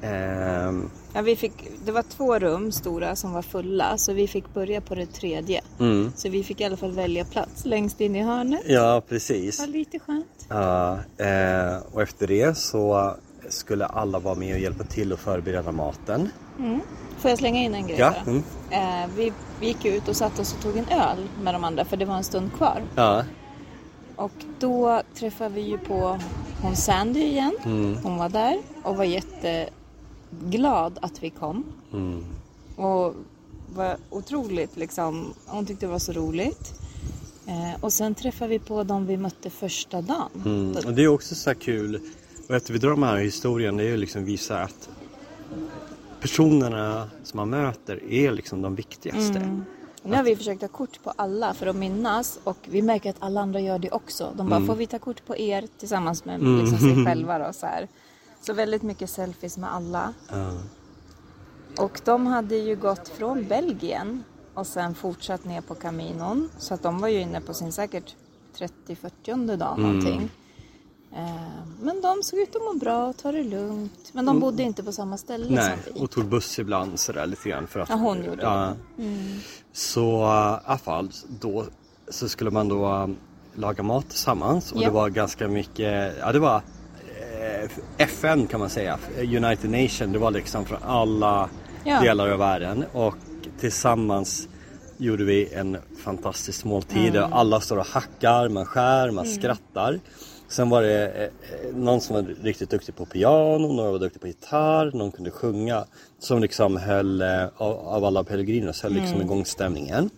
Ehm, 0.09 0.91
Ja, 1.15 1.23
vi 1.23 1.37
fick, 1.37 1.53
det 1.85 1.93
var 1.93 2.03
två 2.03 2.39
rum 2.39 2.73
stora 2.73 3.17
som 3.17 3.33
var 3.33 3.43
fulla 3.43 3.99
så 3.99 4.13
vi 4.13 4.29
fick 4.29 4.55
börja 4.55 4.81
på 4.81 4.95
det 4.95 5.07
tredje. 5.07 5.61
mm. 5.81 6.13
Så 6.17 6.29
vi 6.29 6.45
fick 6.45 6.61
i 6.61 6.65
alla 6.65 6.77
fall 6.77 6.93
välja 6.93 7.25
plats 7.25 7.65
längst 7.65 8.01
in 8.01 8.17
i 8.17 8.23
hörnet. 8.23 8.61
Ja, 8.67 9.03
precis. 9.09 9.57
Det 9.59 9.67
var 9.67 9.73
lite 9.73 9.99
skönt. 9.99 10.47
Ja, 10.49 10.93
eh, 11.19 11.77
och 11.93 12.03
efter 12.03 12.27
det 12.27 12.57
så 12.59 13.15
skulle 13.49 13.87
alla 13.87 14.19
vara 14.19 14.35
med 14.35 14.55
och 14.55 14.61
hjälpa 14.61 14.85
till 14.85 15.13
att 15.13 15.21
förbereda 15.21 15.73
maten. 15.73 16.29
Mm. 16.59 16.81
Får 17.19 17.31
jag 17.31 17.39
slänga 17.39 17.61
in 17.63 17.75
en 17.75 17.87
grej 17.87 17.99
Ja, 17.99 18.15
mm. 18.27 18.43
Eh, 18.71 19.11
vi 19.17 19.33
vi 19.61 19.67
gick 19.67 19.85
ut 19.85 20.09
och 20.09 20.17
satte 20.17 20.43
oss 20.43 20.55
och 20.55 20.63
tog 20.63 20.77
en 20.77 20.89
öl 20.89 21.29
med 21.43 21.55
de 21.55 21.65
andra 21.65 21.85
för 21.85 21.97
det 21.97 22.05
var 22.05 22.15
en 22.17 22.25
stund 22.25 22.53
kvar. 22.53 22.83
ja. 22.97 23.25
Och 24.17 24.33
då 24.59 25.03
träffade 25.15 25.55
vi 25.55 25.61
ju 25.61 25.79
på 25.79 26.19
hon 26.63 26.77
Sandy 26.77 27.21
igen. 27.21 27.57
Mm. 27.65 27.97
Hon 28.03 28.17
var 28.17 28.29
där 28.29 28.59
och 28.83 28.97
var 28.97 29.05
jätteglad 30.33 30.99
att 31.03 31.23
vi 31.23 31.31
kom. 31.31 31.65
Mm. 31.93 32.25
Och 32.77 33.15
var 33.75 33.97
otroligt 34.11 34.77
liksom, 34.77 35.35
hon 35.47 35.67
tyckte 35.67 35.87
det 35.87 35.93
var 35.93 35.99
så 35.99 36.13
roligt. 36.13 36.75
Eh, 37.47 37.85
och 37.85 37.93
sen 37.93 38.15
träffade 38.15 38.51
vi 38.51 38.59
på 38.59 38.83
dem 38.85 39.07
vi 39.07 39.17
mötte 39.17 39.51
första 39.51 40.01
dagen. 40.03 40.29
Mm. 40.45 40.77
Och 40.87 40.93
det 40.95 41.03
är 41.05 41.09
också 41.09 41.35
så 41.35 41.51
här 41.51 41.55
kul. 41.55 42.01
Och 42.49 42.57
att 42.57 42.71
vi 42.71 42.79
drar 42.79 42.91
de 42.91 43.03
här 43.03 43.17
historien 43.17 43.77
det 43.77 43.83
är 43.85 43.89
ju 43.89 43.97
liksom 43.97 44.25
visa 44.25 44.63
att 44.63 44.89
personerna 46.21 47.11
som 47.25 47.37
man 47.37 47.51
möter 47.51 48.13
är 48.13 48.33
liksom 48.33 48.63
de 48.63 48.75
viktigaste. 48.75 49.39
Mm. 49.39 49.65
Nu 50.03 50.17
har 50.17 50.23
vi 50.23 50.37
försökt 50.37 50.61
ta 50.61 50.69
kort 50.69 51.03
på 51.03 51.13
alla 51.17 51.55
för 51.55 51.67
att 51.67 51.77
minnas 51.77 52.41
och 52.45 52.57
vi 52.65 52.83
märker 52.83 53.11
att 53.11 53.17
alla 53.19 53.41
andra 53.41 53.61
gör 53.61 53.79
det 53.79 53.91
också. 53.91 54.33
De 54.37 54.49
bara, 54.49 54.57
Mm. 54.57 54.67
får 54.67 54.75
vi 54.75 54.87
ta 54.87 54.99
kort 54.99 55.27
på 55.27 55.37
er 55.37 55.65
tillsammans 55.79 56.25
med 56.25 56.43
liksom, 56.43 56.79
sig 56.79 57.05
själva 57.07 57.39
då 57.39 57.53
så 57.53 57.67
här. 57.67 57.89
Så 58.41 58.53
väldigt 58.53 58.83
mycket 58.83 59.11
selfies 59.11 59.57
med 59.59 59.75
alla. 59.75 60.15
Ja. 60.31 60.53
Och 61.79 62.01
de 62.05 62.27
hade 62.27 62.57
ju 62.57 62.77
gått 62.77 63.09
från 63.09 63.45
Belgien 63.49 64.25
och 64.55 64.67
sen 64.67 64.95
fortsatt 64.95 65.45
ner 65.45 65.61
på 65.61 65.75
Caminon. 65.75 66.51
Så 66.59 66.75
att 66.75 66.83
de 66.83 66.99
var 67.01 67.09
ju 67.09 67.21
inne 67.21 67.41
på 67.41 67.55
sin 67.55 67.73
säkert 67.73 68.15
30-40 68.87 69.57
dag 69.57 69.79
Mm. 69.79 69.83
någonting. 69.99 70.31
Eh, 71.17 71.63
Men 71.81 72.01
de 72.01 72.23
såg 72.23 72.39
ut 72.41 72.57
att 72.57 72.63
må 72.63 72.75
bra 72.75 73.07
och 73.07 73.17
ta 73.17 73.33
det 73.33 73.43
lugnt. 73.43 74.11
Men 74.13 74.27
de 74.27 74.41
bodde 74.41 74.63
inte 74.63 74.83
på 74.83 74.93
samma 74.93 75.19
ställe 75.19 75.45
Mm. 75.47 75.55
Nej, 75.57 75.79
som 75.85 75.95
vi. 75.95 76.05
och 76.05 76.11
tog 76.11 76.25
buss 76.25 76.59
ibland 76.59 77.01
sådär 77.01 77.27
lite 77.27 77.49
grann 77.49 77.67
för 77.67 77.81
att... 77.81 77.89
Ja, 77.89 77.95
hon 77.95 78.25
gjorde 78.25 78.43
ja. 78.43 78.75
det. 78.97 79.03
Mm. 79.03 79.39
Så 79.73 80.01
i 80.23 80.67
alla 80.69 80.79
fall, 80.79 81.11
då 81.41 81.65
så 82.09 82.29
skulle 82.29 82.51
man 82.51 82.69
då 82.69 82.87
um, 82.95 83.17
laga 83.55 83.83
mat 83.83 84.09
tillsammans 84.09 84.73
och 84.73 84.83
Ja. 84.83 84.87
det 84.89 84.95
var 84.95 85.09
ganska 85.09 85.49
mycket, 85.49 86.15
ja 86.21 86.33
det 86.33 86.39
var 86.39 86.57
eh, 86.57 86.63
FN 87.99 88.47
kan 88.47 88.61
man 88.61 88.71
säga, 88.71 88.99
United 89.19 89.71
Nation, 89.71 90.13
det 90.13 90.19
var 90.19 90.31
liksom 90.31 90.65
från 90.65 90.79
alla 90.83 91.49
Ja. 91.85 92.01
delar 92.01 92.29
av 92.29 92.39
världen 92.39 92.85
och 92.93 93.15
tillsammans 93.61 94.49
gjorde 94.97 95.25
vi 95.25 95.55
en 95.55 95.77
fantastisk 96.05 96.65
måltid. 96.65 97.17
Mm. 97.17 97.33
Alla 97.33 97.61
står 97.61 97.77
och 97.77 97.87
hackar, 97.87 98.49
man 98.49 98.67
skär, 98.67 99.11
man 99.11 99.27
skrattar. 99.27 100.01
Sen 100.49 100.71
var 100.71 100.83
det 100.83 101.09
eh, 101.09 101.23
eh, 101.25 101.75
någon 101.75 102.01
som 102.01 102.15
var 102.17 102.23
riktigt 102.43 102.71
duktig 102.71 102.97
på 102.97 103.07
piano, 103.07 103.73
några 103.73 103.91
var 103.91 103.99
duktiga 103.99 104.21
på 104.21 104.27
gitarr, 104.27 104.91
någon 104.97 105.13
kunde 105.13 105.31
sjunga. 105.31 105.85
Som 106.19 106.41
liksom 106.43 106.77
höll, 106.77 107.23
eh, 107.23 107.47
av, 107.57 108.05
alla 108.05 108.25
pellegrinos, 108.25 108.83
höll 108.83 108.93
Mm. 108.93 109.03
liksom 109.05 109.21
igång 109.23 109.45
stämningen. 109.45 110.11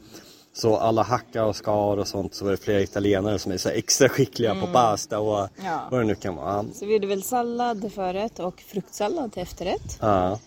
Så 0.55 0.77
alla 0.77 1.03
hackar 1.03 1.45
och 1.45 1.57
skar 1.57 1.97
och 1.97 2.09
sånt 2.09 2.35
så 2.35 2.45
var 2.45 2.51
det 2.51 2.57
flera 2.57 2.81
italienare 2.81 3.39
som 3.39 3.53
är 3.53 3.57
så 3.57 3.69
extra 3.69 4.09
skickliga 4.09 4.55
på 4.61 4.67
pasta 4.67 5.19
och 5.21 5.39
Mm. 5.39 5.51
Ja. 5.65 5.89
vad 5.91 6.01
det 6.01 6.05
nu 6.05 6.15
kan 6.15 6.37
vara. 6.37 6.65
Så 6.75 6.87
vi 6.87 6.93
gjorde 6.93 7.07
väl 7.07 7.23
sallad 7.23 7.81
till 7.81 7.91
förrätt 7.91 8.39
och 8.39 8.61
fruktsallad 8.61 9.33
till 9.33 9.43
efterrätt. 9.43 9.99
Ja. 10.01 10.39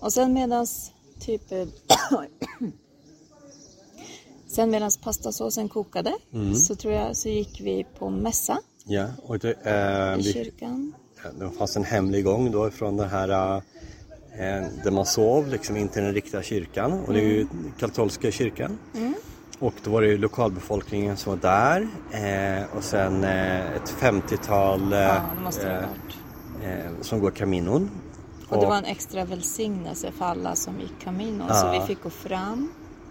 Och 0.00 0.12
sen 0.12 0.32
medans 0.32 0.92
typ... 1.20 1.52
eh, 1.52 1.58
sen 4.46 4.70
medans 4.70 4.96
pastasåsen 4.98 5.68
kokade 5.68 6.12
Mm. 6.34 6.54
så 6.54 6.74
tror 6.74 6.94
jag 6.94 7.16
så 7.16 7.28
gick 7.28 7.60
vi 7.60 7.86
på 7.98 8.10
mässa 8.10 8.58
Ja, 8.84 9.06
och 9.22 9.38
det, 9.38 9.52
eh, 9.62 10.14
i 10.20 10.22
vi, 10.22 10.32
kyrkan. 10.32 10.94
det 11.38 11.50
fanns 11.50 11.76
en 11.76 11.84
hemlig 11.84 12.24
gång 12.24 12.50
då 12.52 12.70
från 12.70 12.96
den 12.96 13.08
här 13.08 13.28
eh, 14.38 14.64
där 14.84 14.90
man 14.90 15.06
sov 15.06 15.48
liksom 15.48 15.76
in 15.76 15.88
till 15.88 16.02
den 16.02 16.14
riktiga 16.14 16.42
kyrkan 16.42 16.92
och 17.06 17.12
det 17.12 17.20
är 17.20 17.24
ju 17.24 17.46
katolska 17.78 18.30
kyrkan. 18.30 18.78
Och 19.58 19.74
då 19.84 19.90
var 19.90 20.00
det 20.02 20.06
ju 20.08 20.18
lokalbefolkningen 20.18 21.16
som 21.16 21.32
var 21.32 21.38
där 21.40 21.88
eh, 22.10 22.76
och 22.76 22.84
sen 22.84 23.24
eh, 23.24 23.72
ett 23.74 23.94
50-tal 24.00 24.92
eh, 24.92 24.98
Ja, 24.98 25.20
eh, 25.62 25.78
eh, 26.70 26.90
som 27.00 27.20
går 27.20 27.30
kaminon. 27.30 27.90
Och 28.48 28.60
det 28.60 28.66
var 28.66 28.76
en 28.76 28.84
extra 28.84 29.24
välsignelse 29.24 30.12
för 30.18 30.24
alla 30.24 30.54
som 30.54 30.80
gick 30.80 30.92
Camino. 31.04 31.44
Så 31.48 31.66
Ja. 31.66 31.80
vi 31.80 31.86
fick 31.86 32.02
gå 32.02 32.10
fram 32.10 32.68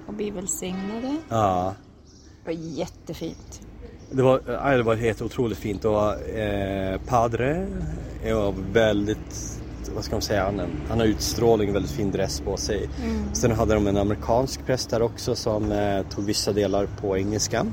och 0.08 0.14
bli 0.14 0.32
välsignade. 0.32 1.16
Ja, 1.30 1.74
Det 2.46 2.52
var 2.52 2.58
jättefint. 2.60 3.62
det 4.12 4.22
var, 4.24 4.42
ja, 4.48 4.78
det 4.78 4.84
var 4.84 4.96
helt 4.96 5.22
otroligt 5.22 5.58
fint 5.58 5.86
och 5.86 6.20
eh, 6.30 7.00
Padre 7.08 7.68
var 8.24 8.54
väldigt, 8.74 9.55
vad 9.96 10.04
ska 10.04 10.16
man 10.16 10.22
säga, 10.22 10.44
han, 10.44 10.62
han 10.90 11.00
har 11.00 11.06
utstrålning, 11.06 11.74
väldigt 11.74 11.92
fin 11.92 12.12
dress 12.12 12.40
på 12.42 12.58
sig. 12.58 12.90
Sen 13.34 13.52
hade 13.52 13.74
de 13.74 13.88
en 13.88 13.98
amerikansk 13.98 14.66
präst 14.66 14.90
där 14.90 15.02
också 15.02 15.36
som 15.36 15.72
eh, 15.72 16.02
tog 16.10 16.26
vissa 16.26 16.52
delar 16.52 16.88
på 17.02 17.18
engelska. 17.18 17.66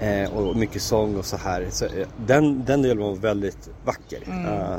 Eh, 0.00 0.32
och 0.36 0.56
mycket 0.56 0.82
sång 0.82 1.16
och 1.16 1.24
så 1.24 1.36
här. 1.36 1.66
Så, 1.70 1.84
eh, 1.84 2.08
den, 2.26 2.64
den 2.64 2.82
delen 2.82 2.98
var 3.02 3.14
väldigt 3.14 3.68
vacker. 3.84 4.18
Ja, 4.26 4.78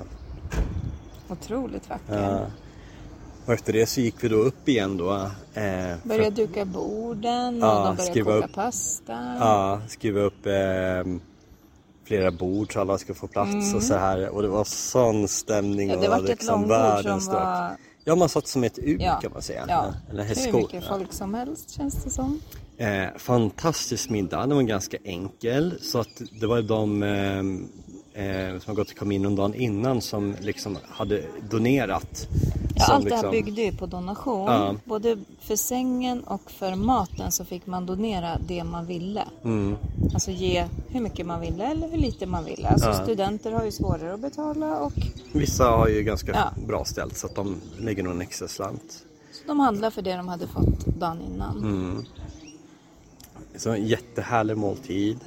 Otroligt 1.29 1.89
vacker. 1.89 2.21
ja. 2.23 2.39
Och 3.45 3.53
efter 3.53 3.73
det 3.73 3.85
så 3.85 4.01
gick 4.01 4.15
vi 4.23 4.27
då 4.27 4.35
upp 4.35 4.69
igen 4.69 4.97
då. 4.97 5.13
Eh, 5.53 5.95
Började 6.03 6.29
duka 6.29 6.65
borden 6.65 7.63
och 7.63 7.69
Ja, 7.69 7.95
de 7.97 8.21
började 8.21 8.23
koka 8.23 8.45
upp. 8.45 8.53
pasta. 8.53 9.35
Ja, 9.39 9.81
skriva 9.87 10.19
upp 10.21 10.45
eh, 10.45 10.53
flera 12.12 12.32
bord 12.32 12.74
så 12.74 12.80
alla 12.82 12.98
ska 12.98 13.13
få 13.13 13.27
plats 13.27 13.74
och 13.74 13.84
så 13.84 13.94
här. 13.94 14.30
Och 14.30 14.41
det 14.41 14.48
var 14.48 14.63
sån 14.63 15.27
stämning. 15.27 15.89
Ja, 15.89 15.96
det 15.96 16.08
och 16.08 16.13
var 16.13 16.22
liksom 16.22 16.48
som 16.48 16.68
världens 16.68 17.24
start. 17.24 17.44
var... 17.44 17.77
Ja, 18.03 18.15
man 18.15 18.30
satt 18.30 18.48
som 18.48 18.63
ett 18.63 18.80
U 18.80 18.98
Ja, 19.00 19.20
kan 19.22 19.32
man 19.34 19.41
säga. 19.41 19.65
ja. 19.68 19.86
Eller 20.10 20.24
hur 20.24 20.53
mycket 20.53 20.88
folk 20.88 21.13
som 21.13 21.34
helst 21.34 21.70
känns 21.70 22.03
det 22.03 22.10
som. 22.10 22.41
Eh, 22.77 23.08
fantastisk 23.18 24.10
middag, 24.10 24.39
den 24.39 24.56
var 24.56 24.63
ganska 24.63 24.98
enkel. 25.03 25.74
Så 25.82 26.00
att 26.00 26.22
det 26.39 26.48
var 26.48 26.62
de 26.62 27.03
eh, 27.03 27.44
eh, 28.13 28.60
som 28.60 28.62
har 28.65 28.74
gått 28.74 28.88
till 28.88 28.98
Caminon 28.98 29.36
dagen 29.36 29.53
innan 29.53 30.01
som 30.01 30.36
liksom 30.41 30.77
hade 30.89 31.24
donerat. 31.50 32.27
Ja, 32.75 32.86
allt 32.94 33.06
det 33.10 33.15
här 33.15 33.24
liksom- 33.24 33.32
byggde 33.32 33.62
ju 33.62 33.72
på 33.72 33.86
donation. 33.86 34.46
Ja. 34.51 34.75
Både 34.86 35.18
för 35.41 35.56
sängen 35.56 36.24
och 36.24 36.51
för 36.51 36.75
maten 36.75 37.32
så 37.32 37.46
fick 37.46 37.68
man 37.68 37.86
donera 37.86 38.38
det 38.48 38.63
man 38.63 38.86
ville. 38.86 39.24
Mm. 39.44 39.75
Alltså 40.13 40.32
ge 40.32 40.65
hur 40.89 41.00
mycket 41.01 41.25
man 41.25 41.41
ville 41.41 41.63
eller 41.63 41.89
hur 41.89 41.98
lite 41.98 42.25
man 42.25 42.46
ville. 42.46 42.68
Alltså 42.68 42.89
Ja. 42.89 43.03
studenter 43.03 43.51
har 43.51 43.65
ju 43.65 43.72
svårare 43.72 44.13
att 44.13 44.20
betala 44.20 44.80
och 44.80 44.94
Vissa 45.32 45.63
har 45.65 45.88
ju 45.88 46.03
ganska 46.03 46.32
Ja. 46.32 46.51
bra 46.68 46.86
ställt 46.86 47.18
så 47.18 47.27
att 47.27 47.36
de 47.36 47.56
lägger 47.80 48.03
nog 48.03 48.13
en 48.13 48.22
extra 48.22 48.48
slant. 48.48 49.03
så 49.32 49.48
de 49.48 49.60
handlar 49.60 49.89
för 49.91 50.01
det 50.01 50.15
de 50.15 50.27
hade 50.27 50.48
fått 50.48 50.86
dagen 50.86 51.22
innan. 51.34 51.58
Mm. 51.58 52.06
Så 53.56 53.70
en 53.70 53.88
jättehärlig 53.88 54.58
måltid. 54.58 55.20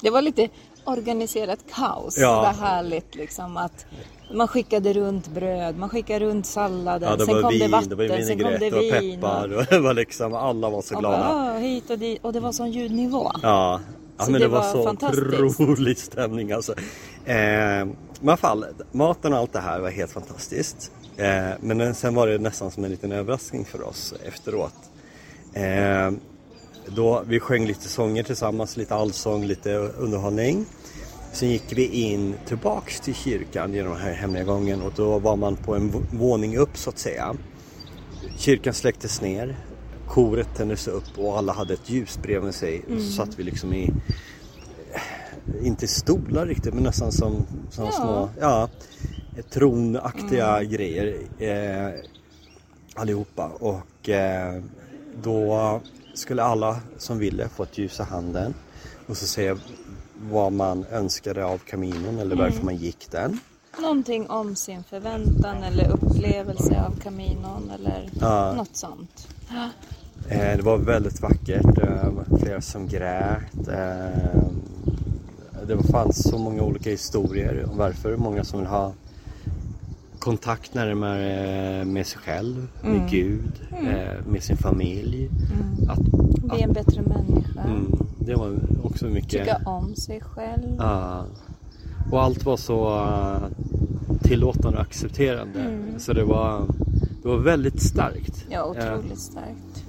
Det 0.00 0.10
var 0.10 0.22
lite 0.22 0.48
organiserat 0.86 1.58
kaos. 1.74 2.18
Ja. 2.18 2.28
Det 2.30 2.36
var 2.60 2.66
härligt 2.68 3.14
liksom 3.14 3.56
att 3.56 3.86
man 4.34 4.48
skickade 4.48 4.92
runt 4.92 5.28
bröd, 5.28 5.78
man 5.78 5.88
skickade 5.88 6.24
runt 6.24 6.46
salladen, 6.46 7.16
Ja, 7.18 7.26
sen 7.26 7.42
kom 7.42 7.50
vin, 7.50 7.60
det 7.60 7.68
vatten, 7.68 7.88
det 7.88 8.08
var 8.08 8.20
sen 8.22 8.38
kom 8.38 8.52
det 8.60 8.70
vin. 8.70 9.20
peppar 9.20 9.56
och 9.56 9.64
det 9.64 9.78
var 9.78 9.94
liksom, 10.02 10.34
alla 10.34 10.70
var 10.70 10.82
så 10.82 10.94
och, 10.94 11.00
glada. 11.00 11.18
bara, 11.18 11.54
"Ah, 11.54 11.58
hit 11.58 11.90
och 11.90 11.98
dit. 11.98 12.18
Och 12.24 12.32
det 12.32 12.40
var 12.40 12.52
sån 12.52 12.70
ljudnivå. 12.72 13.30
Ja, 13.42 13.80
ja 14.18 14.24
Så 14.24 14.30
men 14.30 14.40
det 14.40 14.48
var, 14.48 14.58
var 14.74 15.48
så 15.48 15.64
otrolig 15.64 15.98
stämning 15.98 16.52
alltså. 16.52 16.72
Eh, 17.24 17.34
men 17.34 17.88
i 18.22 18.28
alla 18.28 18.36
fall, 18.36 18.64
maten 18.92 19.32
och 19.32 19.38
allt 19.38 19.52
det 19.52 19.60
här 19.60 19.80
var 19.80 19.90
helt 19.90 20.10
fantastiskt. 20.12 20.92
Eh, 21.16 21.50
men 21.60 21.94
sen 21.94 22.14
var 22.14 22.26
det 22.26 22.38
nästan 22.38 22.70
som 22.70 22.84
en 22.84 22.90
liten 22.90 23.12
överraskning 23.12 23.64
för 23.64 23.88
oss 23.88 24.14
efteråt. 24.24 24.74
Eh, 25.52 26.10
då, 26.88 27.22
vi 27.26 27.40
sjöng 27.40 27.66
lite 27.66 27.88
sånger 27.88 28.22
tillsammans, 28.22 28.76
lite 28.76 28.94
allsång, 28.94 29.44
lite 29.44 29.70
underhållning. 29.76 30.66
Sen 31.32 31.48
gick 31.48 31.72
vi 31.72 31.86
in 31.86 32.34
tillbaks 32.46 33.00
till 33.00 33.14
kyrkan 33.14 33.74
genom 33.74 33.92
den 33.92 34.02
här 34.02 34.12
hemliga 34.12 34.44
gången 34.44 34.82
och 34.82 34.92
då 34.96 35.18
var 35.18 35.36
man 35.36 35.56
på 35.56 35.74
en 35.74 35.92
våning 36.12 36.56
upp 36.56 36.76
så 36.76 36.90
att 36.90 36.98
säga. 36.98 37.34
Kyrkan 38.38 38.74
släcktes 38.74 39.20
ner, 39.20 39.56
koret 40.08 40.48
tändes 40.56 40.88
upp 40.88 41.18
och 41.18 41.38
alla 41.38 41.52
hade 41.52 41.74
ett 41.74 41.90
ljus 41.90 42.18
bredvid 42.22 42.54
sig. 42.54 42.82
Och 42.94 43.00
så 43.02 43.12
satt 43.12 43.38
vi 43.38 43.42
liksom 43.42 43.72
i, 43.72 43.92
inte 45.62 45.86
stolar 45.88 46.46
riktigt 46.46 46.74
men 46.74 46.82
nästan 46.82 47.12
som, 47.12 47.46
som 47.70 47.84
Ja. 47.84 47.92
små, 47.92 48.28
ja, 48.40 48.68
tronaktiga 49.50 50.62
grejer 50.62 51.16
eh, 51.38 52.00
allihopa. 52.94 53.46
Och 53.46 54.08
eh, 54.08 54.62
då 55.22 55.80
skulle 56.16 56.42
alla 56.42 56.80
som 56.98 57.18
ville 57.18 57.48
få 57.48 57.62
ett 57.62 57.78
ljus 57.78 58.00
i 58.00 58.02
handen 58.02 58.54
och 59.06 59.16
så 59.16 59.26
säga 59.26 59.56
vad 60.30 60.52
man 60.52 60.84
önskade 60.92 61.44
av 61.44 61.58
kaminon 61.58 62.18
eller 62.18 62.36
varför 62.36 62.64
man 62.64 62.76
gick 62.76 63.10
den. 63.10 63.38
Någonting 63.80 64.30
om 64.30 64.56
sin 64.56 64.84
förväntan 64.84 65.62
eller 65.62 65.88
upplevelse 65.90 66.84
av 66.86 66.96
Caminon 67.00 67.70
eller 67.74 68.10
Ja. 68.20 68.52
något 68.52 68.76
sånt. 68.76 69.28
Eh, 70.28 70.56
det 70.56 70.62
var 70.62 70.78
väldigt 70.78 71.20
vackert. 71.20 71.78
Eh, 71.82 72.10
flera 72.40 72.60
som 72.60 72.88
grät. 72.88 73.68
Eh, 73.68 74.42
det 75.66 75.82
fanns 75.90 76.22
så 76.30 76.38
många 76.38 76.62
olika 76.62 76.90
historier 76.90 77.66
om 77.70 77.76
varför. 77.78 78.16
Många 78.16 78.44
som 78.44 78.58
vill 78.58 78.68
ha 78.68 78.92
kontakt 80.26 80.74
närmare 80.74 81.84
med 81.84 82.06
sig 82.06 82.18
själv, 82.18 82.68
med 82.82 83.10
Gud, 83.10 83.52
eh, 83.70 84.26
med 84.26 84.42
sin 84.42 84.56
familj. 84.56 85.30
Att, 85.88 85.98
Bli 86.42 86.62
en 86.62 86.72
bättre 86.72 87.02
människa. 87.02 87.60
mm, 87.60 87.92
det 88.18 88.34
var 88.34 88.58
också 88.82 89.06
mycket... 89.06 89.30
Tycka 89.30 89.60
om 89.66 89.94
sig 89.94 90.20
själv. 90.20 90.76
Ja. 90.78 91.24
och 92.12 92.22
allt 92.22 92.44
var 92.44 92.56
så 92.56 92.96
eh, 92.96 93.48
tillåtande 94.22 94.78
och 94.78 94.84
accepterande. 94.84 95.80
Så 95.98 96.12
det 96.12 96.24
var, 96.24 96.66
det 97.22 97.28
var 97.28 97.38
väldigt 97.38 97.82
starkt. 97.82 98.46
Ja, 98.50 98.58
Eh, 98.58 98.70
otroligt 98.70 99.18
starkt. 99.18 99.84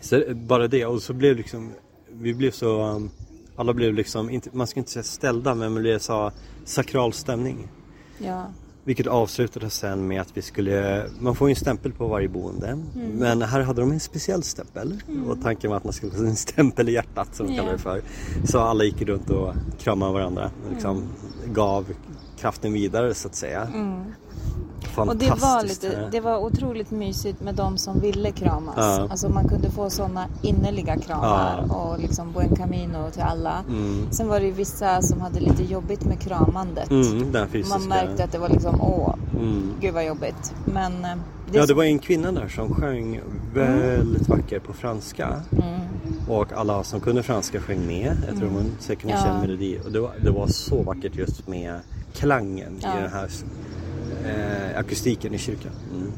Så 0.00 0.22
bara 0.34 0.68
det 0.68 0.86
och 0.86 1.02
så 1.02 1.12
blev 1.12 1.36
liksom 1.36 1.72
Vi 2.12 2.34
blev 2.34 2.50
så 2.50 2.82
um, 2.82 3.10
Alla 3.56 3.74
blev 3.74 3.94
liksom, 3.94 4.30
inte, 4.30 4.48
man 4.52 4.66
ska 4.66 4.80
inte 4.80 4.90
säga 4.90 5.02
ställda 5.02 5.54
men 5.54 5.74
det 5.74 5.80
blev 5.80 5.98
så 5.98 6.30
sakral 6.64 7.12
stämning 7.12 7.68
Ja. 8.18 8.46
Vilket 8.84 9.06
avslutades 9.06 9.74
sen 9.74 10.06
med 10.08 10.20
att 10.20 10.36
vi 10.36 10.42
skulle, 10.42 11.04
man 11.20 11.34
får 11.34 11.48
ju 11.48 11.52
en 11.52 11.56
stämpel 11.56 11.92
på 11.92 12.06
varje 12.06 12.28
boende. 12.28 12.66
Mm. 12.68 12.84
Men 13.14 13.42
här 13.42 13.60
hade 13.60 13.80
de 13.80 13.90
en 13.92 14.00
speciell 14.00 14.42
stämpel. 14.42 15.02
Och 15.28 15.42
tanken 15.42 15.70
var 15.70 15.76
att 15.76 15.84
man 15.84 15.92
skulle 15.92 16.12
få 16.12 16.22
en 16.22 16.36
stämpel 16.36 16.88
i 16.88 16.92
hjärtat 16.92 17.34
som 17.34 17.46
de 17.46 17.52
Ja. 17.52 17.58
kallar 17.62 17.72
det 17.72 17.78
för. 17.78 18.02
Så 18.44 18.58
alla 18.58 18.84
gick 18.84 19.02
runt 19.02 19.30
och 19.30 19.54
kramade 19.78 20.12
varandra. 20.12 20.50
Och 20.66 20.72
liksom 20.72 20.96
Mm. 20.96 21.54
gav 21.54 21.86
kraften 22.38 22.72
vidare 22.72 23.14
så 23.14 23.28
att 23.28 23.34
säga. 23.34 23.68
Och 25.08 25.16
det 25.16 25.28
var, 25.30 25.36
Fantastiskt. 25.36 25.82
lite, 25.82 26.08
det 26.12 26.20
var 26.20 26.38
otroligt 26.38 26.90
mysigt 26.90 27.40
med 27.40 27.54
de 27.54 27.78
som 27.78 28.00
ville 28.00 28.30
kramas. 28.30 28.74
Ja. 28.76 29.06
Alltså 29.10 29.28
man 29.28 29.48
kunde 29.48 29.70
få 29.70 29.90
sådana 29.90 30.26
innerliga 30.42 30.96
kramar 30.96 31.64
Ja. 31.68 31.74
och 31.74 31.98
liksom 31.98 32.32
buen 32.32 32.56
camino 32.56 33.10
till 33.12 33.22
alla. 33.22 33.64
Mm. 33.68 34.06
Sen 34.10 34.28
var 34.28 34.40
det 34.40 34.46
ju 34.46 34.52
vissa 34.52 35.02
som 35.02 35.20
hade 35.20 35.40
lite 35.40 35.64
jobbigt 35.64 36.04
med 36.04 36.20
kramandet. 36.20 36.90
Mm. 36.90 37.32
Man 37.70 37.88
märkte 37.88 38.24
att 38.24 38.32
det 38.32 38.38
var 38.38 38.48
liksom, 38.48 38.80
åh, 38.80 39.14
Mm. 39.38 39.74
gud 39.80 39.94
vad 39.94 40.06
jobbigt. 40.06 40.54
Men 40.64 41.04
eh, 41.04 41.10
det, 41.52 41.58
Ja, 41.58 41.66
det 41.66 41.74
var 41.74 41.84
en 41.84 41.98
kvinna 41.98 42.32
där 42.32 42.48
som 42.48 42.74
sjöng 42.74 43.20
väldigt 43.54 44.28
vackert 44.28 44.64
på 44.64 44.72
franska. 44.72 45.40
Mm. 45.52 45.80
Och 46.28 46.52
alla 46.52 46.84
som 46.84 47.00
kunde 47.00 47.22
franska 47.22 47.60
sjöng 47.60 47.86
med. 47.86 48.16
Jag 48.28 48.38
tror 48.38 48.48
hon 48.48 48.70
säkert 48.78 49.10
Ja. 49.10 49.16
känna 49.16 49.40
melodi. 49.40 49.78
Och 49.84 49.92
det 49.92 50.00
var, 50.00 50.10
det 50.24 50.30
var 50.30 50.46
så 50.46 50.82
vackert 50.82 51.16
just 51.16 51.48
med 51.48 51.80
klangen 52.14 52.78
Ja. 52.82 52.98
i 52.98 53.02
den 53.02 53.12
här 53.12 53.28
eh, 54.26 54.78
akustiken 54.78 55.34
i 55.34 55.38
kyrkan. 55.38 55.72
Mm. 55.94 56.12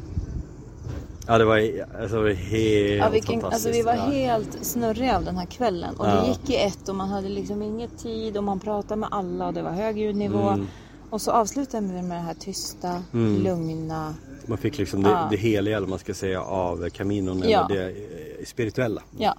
Ja, 1.26 1.38
det 1.38 1.44
var, 1.44 1.56
alltså, 2.00 2.16
det 2.16 2.22
var 2.22 2.30
helt 2.30 2.98
Ja, 2.98 3.08
vilken, 3.08 3.40
fantastiskt. 3.40 3.66
alltså 3.66 3.70
vi 3.70 3.82
var 3.82 3.94
ja. 3.94 4.00
helt 4.34 4.64
snurriga 4.66 5.16
av 5.16 5.24
den 5.24 5.36
här 5.36 5.46
kvällen. 5.46 5.96
Och 5.96 6.06
Ja. 6.06 6.20
det 6.20 6.28
gick 6.28 6.50
i 6.50 6.56
ett 6.56 6.88
och 6.88 6.94
man 6.96 7.08
hade 7.08 7.28
liksom 7.28 7.62
inget 7.62 7.98
tid 7.98 8.36
och 8.36 8.44
man 8.44 8.60
pratade 8.60 9.00
med 9.00 9.08
alla 9.12 9.46
och 9.46 9.54
det 9.54 9.62
var 9.62 9.70
hög 9.70 9.98
ljudnivå. 9.98 10.48
Mm. 10.48 10.66
Och 11.10 11.20
så 11.22 11.30
avslutade 11.30 11.86
vi 11.86 12.02
med 12.02 12.16
det 12.16 12.22
här 12.22 12.34
tysta, 12.34 13.02
lugna. 13.12 14.14
Man 14.46 14.58
fick 14.58 14.78
liksom 14.78 15.02
det, 15.02 15.10
Ja. 15.10 15.28
det 15.30 15.36
heliga, 15.36 15.76
eller 15.76 15.86
man 15.86 15.98
ska 15.98 16.14
säga, 16.14 16.42
av 16.42 16.88
Caminon. 16.90 17.42
Ja. 17.46 17.66
Eller 17.70 17.82
det 17.84 17.90
eh, 17.90 18.44
spirituella. 18.46 19.02
Ja. 19.18 19.34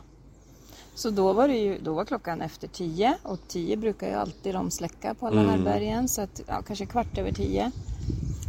Så 0.95 1.09
då 1.09 1.33
var, 1.33 1.47
det 1.47 1.57
ju, 1.57 1.77
då 1.83 1.93
var 1.93 2.05
klockan 2.05 2.41
efter 2.41 2.67
tio 2.67 3.13
och 3.23 3.39
tio 3.47 3.77
brukar 3.77 4.07
ju 4.07 4.13
alltid 4.13 4.53
de 4.55 4.71
släcka 4.71 5.13
på 5.13 5.27
alla 5.27 5.41
Mm. 5.41 5.51
härbärgen. 5.51 6.07
Så 6.07 6.21
att, 6.21 6.41
ja, 6.47 6.61
kanske 6.67 6.85
kvart 6.85 7.17
över 7.17 7.31
tio. 7.31 7.71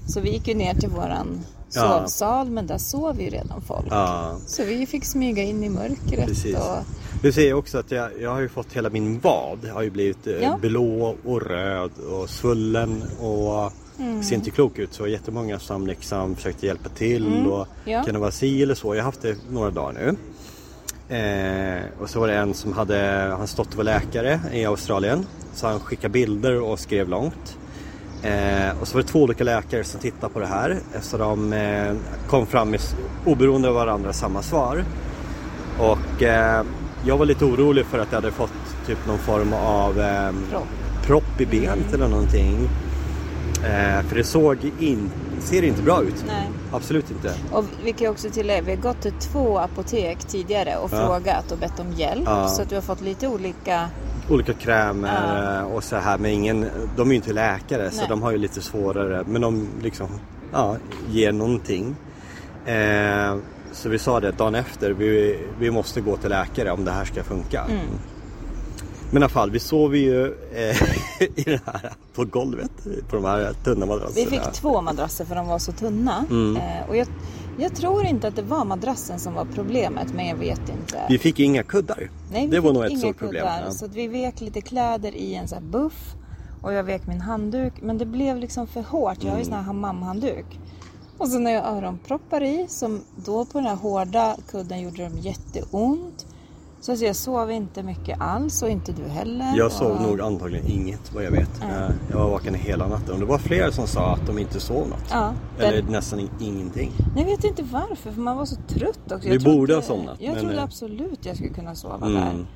Så 0.06 0.20
vi 0.20 0.30
gick 0.32 0.49
ju 0.49 0.54
ner 0.54 0.75
till 0.75 0.88
våran 0.90 1.40
Ja. 1.76 1.80
sovsal 2.00 2.50
men 2.50 2.66
där 2.66 2.78
sov 2.78 3.20
ju 3.20 3.30
redan 3.30 3.61
folk. 3.61 3.87
Ja, 3.90 4.37
Så 4.46 4.64
vi 4.64 4.87
fick 4.87 5.04
smyga 5.04 5.42
in 5.42 5.64
i 5.64 5.68
mörkret. 5.68 6.26
precis. 6.26 6.56
Och, 6.56 6.76
Du 7.23 7.32
ser 7.32 7.54
också 7.54 7.78
att 7.78 7.90
jag, 7.90 8.11
jag 8.20 8.30
har 8.30 8.40
ju 8.40 8.49
fått 8.49 8.73
hela 8.73 8.90
min 8.90 9.20
vad 9.20 9.58
har 9.73 9.82
ju 9.82 9.90
blivit 9.90 10.26
eh, 10.26 10.32
Ja. 10.42 10.58
blå 10.61 11.16
och 11.25 11.42
röd 11.42 11.90
och 12.12 12.30
svullen 12.30 13.02
och 13.20 13.73
Mm. 13.99 14.23
ser 14.23 14.34
inte 14.37 14.50
klok 14.50 14.78
ut. 14.78 14.94
Så 14.94 15.06
jättemånga 15.06 15.58
som 15.58 15.87
liksom 15.87 16.34
försökte 16.37 16.66
hjälpa 16.66 16.88
till 16.88 17.46
och 17.46 17.66
Mm. 17.66 17.68
Ja. 17.84 18.04
kan 18.04 18.14
det 18.14 18.20
vara 18.20 18.30
si 18.30 18.62
eller 18.62 18.75
så. 18.75 18.94
Jag 18.94 19.02
har 19.02 19.04
haft 19.04 19.23
det 19.23 19.37
några 19.50 19.70
dagar 19.70 19.92
nu. 19.92 20.16
Eh, 21.08 21.82
och 22.00 22.11
så 22.11 22.20
var 22.20 22.28
det 22.28 22.34
en 22.37 22.54
som 22.54 22.73
hade, 22.73 22.99
han 23.38 23.46
stått 23.46 23.68
och 23.70 23.76
var 23.76 23.84
läkare 23.84 24.40
i 24.52 24.64
Australien. 24.64 25.26
Så 25.54 25.66
han 25.66 25.80
skickade 25.80 26.08
bilder 26.12 26.61
och 26.61 26.78
skrev 26.78 27.08
långt. 27.08 27.58
Eh, 28.25 28.81
och 28.81 28.88
så 28.88 28.95
var 28.95 29.02
det 29.02 29.09
två 29.09 29.23
olika 29.23 29.45
läkare 29.45 29.85
som 29.85 30.00
tittade 30.00 30.33
på 30.33 30.40
det 30.40 30.47
här. 30.47 30.78
Så 31.00 31.16
de 31.16 31.52
eh, 31.52 31.93
kom 32.28 32.47
fram 32.47 32.71
med 32.71 32.81
oberoende 33.25 33.69
av 33.69 33.75
varandra 33.75 34.12
samma 34.12 34.43
svar. 34.43 34.85
Och 35.78 36.23
eh, 36.23 36.62
jag 37.07 37.16
var 37.19 37.26
lite 37.26 37.45
orolig 37.45 37.87
för 37.87 37.99
att 37.99 38.09
jag 38.11 38.16
hade 38.16 38.33
fått 38.33 38.52
typ 38.87 38.99
någon 39.07 39.19
form 39.19 39.52
av 39.52 40.00
eh, 40.00 40.31
Propp. 40.50 40.66
propp 41.07 41.40
i 41.40 41.47
benet 41.47 41.95
eller 41.95 42.09
någonting. 42.09 42.69
Eh, 43.64 44.02
för 44.09 44.16
det 44.16 44.25
såg 44.25 44.57
in, 44.81 45.11
ser 45.40 45.62
inte 45.62 45.83
bra 45.83 46.02
ut. 46.02 46.25
nej. 46.26 46.49
Absolut 46.73 47.11
inte. 47.11 47.33
Och 47.52 47.64
vi 47.85 47.93
kan 47.93 48.09
också 48.09 48.31
tillägga, 48.31 48.62
vi 48.62 48.71
har 48.75 48.83
gått 48.83 49.00
till 49.00 49.12
två 49.12 49.59
apotek 49.59 50.19
tidigare 50.19 50.76
och 50.76 50.91
Ja. 50.93 51.06
frågat 51.06 51.52
och 51.52 51.58
bett 51.58 51.80
om 51.80 51.93
hjälp. 51.93 52.23
Ja. 52.26 52.49
Så 52.49 52.63
att 52.63 52.73
vi 52.73 52.75
har 52.75 52.82
fått 52.82 53.00
lite 53.00 53.28
olika... 53.28 53.89
Olika 54.28 54.52
krämer 54.52 55.60
eh, 55.60 55.75
och 55.75 55.84
så 55.84 55.97
här 55.97 56.19
men 56.19 56.30
ingen, 56.30 56.67
de 56.97 57.08
är 57.08 57.13
ju 57.13 57.17
inte 57.17 57.32
läkare 57.32 57.91
så 57.91 57.97
Nej. 57.97 58.06
de 58.08 58.23
har 58.23 58.30
ju 58.30 58.39
lite 58.39 58.60
svårare 58.63 59.25
men 59.26 59.43
de 59.43 59.69
liksom 59.82 60.08
ja, 60.52 60.76
ger 61.10 61.32
någonting. 61.32 61.97
Eh, 62.67 63.37
så 63.73 63.89
vi 63.89 63.99
sa 63.99 64.21
det 64.21 64.30
dagen 64.30 64.54
efter, 64.54 64.91
vi, 64.91 65.39
vi 65.58 65.71
måste 65.71 66.00
gå 66.00 66.17
till 66.17 66.30
läkare 66.30 66.71
om 66.71 66.84
det 66.84 66.91
här 66.91 67.04
ska 67.04 67.23
funka. 67.23 67.60
Mm. 67.60 67.87
Men 69.10 69.23
i 69.23 69.25
alla 69.25 69.28
fall, 69.28 69.50
vi 69.50 69.58
sov 69.58 69.97
ju 69.97 70.26
eh, 70.54 70.82
i 71.37 71.43
den 71.45 71.60
här, 71.67 71.93
på 72.15 72.25
golvet 72.25 72.71
på 73.08 73.17
de 73.17 73.25
här 73.25 73.52
tunna 73.65 73.87
madrasserna. 73.87 74.30
Vi 74.30 74.37
fick 74.37 74.52
två 74.52 74.80
madrasser 74.80 75.25
för 75.25 75.34
de 75.34 75.47
var 75.47 75.58
så 75.58 75.73
tunna. 75.73 76.25
Mm. 76.30 76.56
Eh, 76.56 76.89
och 76.89 76.97
jag, 76.97 77.06
jag 77.58 77.75
tror 77.75 78.04
inte 78.06 78.28
att 78.28 78.36
det 78.36 78.43
var 78.43 78.64
madrassen 78.64 79.19
som 79.19 79.34
var 79.34 79.45
problemet, 79.45 80.12
men 80.14 80.26
jag 80.26 80.36
vet 80.36 80.69
inte. 80.69 81.00
Vi 81.08 81.19
fick 81.19 81.40
inga 81.40 81.62
kuddar. 81.62 82.10
Nej, 82.32 82.47
det 82.47 82.60
var 82.60 82.73
nog 82.73 82.84
ett 82.84 82.99
stort 82.99 83.17
problem. 83.19 83.40
kuddar, 83.43 83.62
Ja. 83.64 83.71
Så 83.71 83.86
vi 83.86 84.08
vek 84.08 84.40
lite 84.40 84.60
kläder 84.60 85.14
i 85.14 85.34
en 85.34 85.49
sån 85.49 85.58
här 85.62 85.64
buff. 85.71 86.14
Och 86.62 86.73
jag 86.73 86.84
vek 86.84 87.06
min 87.06 87.21
handduk. 87.21 87.73
Men 87.82 87.99
det 87.99 88.06
blev 88.06 88.36
liksom 88.36 88.67
för 88.67 88.82
hårt. 88.82 89.17
Jag 89.21 89.25
har 89.25 89.28
Mm. 89.30 89.38
ju 89.38 89.45
sån 89.45 89.54
här 89.54 89.62
hammamhandduk. 89.62 90.45
Och 91.19 91.28
så 91.28 91.38
när 91.38 91.50
jag 91.50 91.64
öronproppar 91.67 92.43
i, 92.43 92.67
som 92.69 93.00
då 93.17 93.45
på 93.45 93.58
den 93.58 93.67
här 93.69 93.76
hårda 93.76 94.36
kudden 94.50 94.80
gjorde 94.80 95.04
de 95.08 95.19
jätteont. 95.19 96.26
Så 96.84 96.92
alltså 96.92 97.06
jag 97.06 97.16
sov 97.16 97.50
inte 97.50 97.82
mycket 97.82 98.20
alls 98.20 98.62
och 98.62 98.68
inte 98.68 98.92
du 98.92 99.02
heller. 99.04 99.56
Jag 99.56 99.73
sov 99.73 99.90
och... 99.92 100.02
nog 100.02 100.20
antagligen 100.20 100.66
inget 100.66 101.14
vad 101.14 101.25
jag 101.25 101.30
vet. 101.30 101.62
Eh, 101.62 101.90
Jag 102.10 102.18
var 102.18 102.30
vaken 102.30 102.54
hela 102.54 102.88
natten 102.88 103.14
och 103.14 103.18
det 103.20 103.25
var 103.26 103.38
flera 103.38 103.73
som 103.73 103.86
sa 103.86 104.12
att 104.14 104.26
de 104.26 104.38
inte 104.38 104.60
sov 104.60 104.88
något. 104.88 105.04
Ja, 105.10 105.32
Eller 105.58 105.82
den- 105.82 105.92
nästan 105.92 106.20
in- 106.20 106.28
ingenting. 106.40 106.92
Jag 107.16 107.25
vet 107.25 107.44
inte 107.44 107.62
varför, 107.62 108.12
för 108.12 108.20
man 108.20 108.36
var 108.36 108.44
så 108.44 108.56
trött 108.68 109.12
också. 109.12 109.28
Vi 109.28 109.38
trodde- 109.40 109.56
borde 109.58 109.75
ha 109.75 109.82
somnat, 109.82 110.16
Jag 110.20 110.32
men, 110.32 110.40
trodde 110.40 110.56
eh, 110.56 110.64
absolut 110.64 111.26
jag 111.26 111.36
skulle 111.36 111.50
kunna 111.54 111.75
sova 111.75 112.06
Mm. 112.06 112.12
där. 112.14 112.47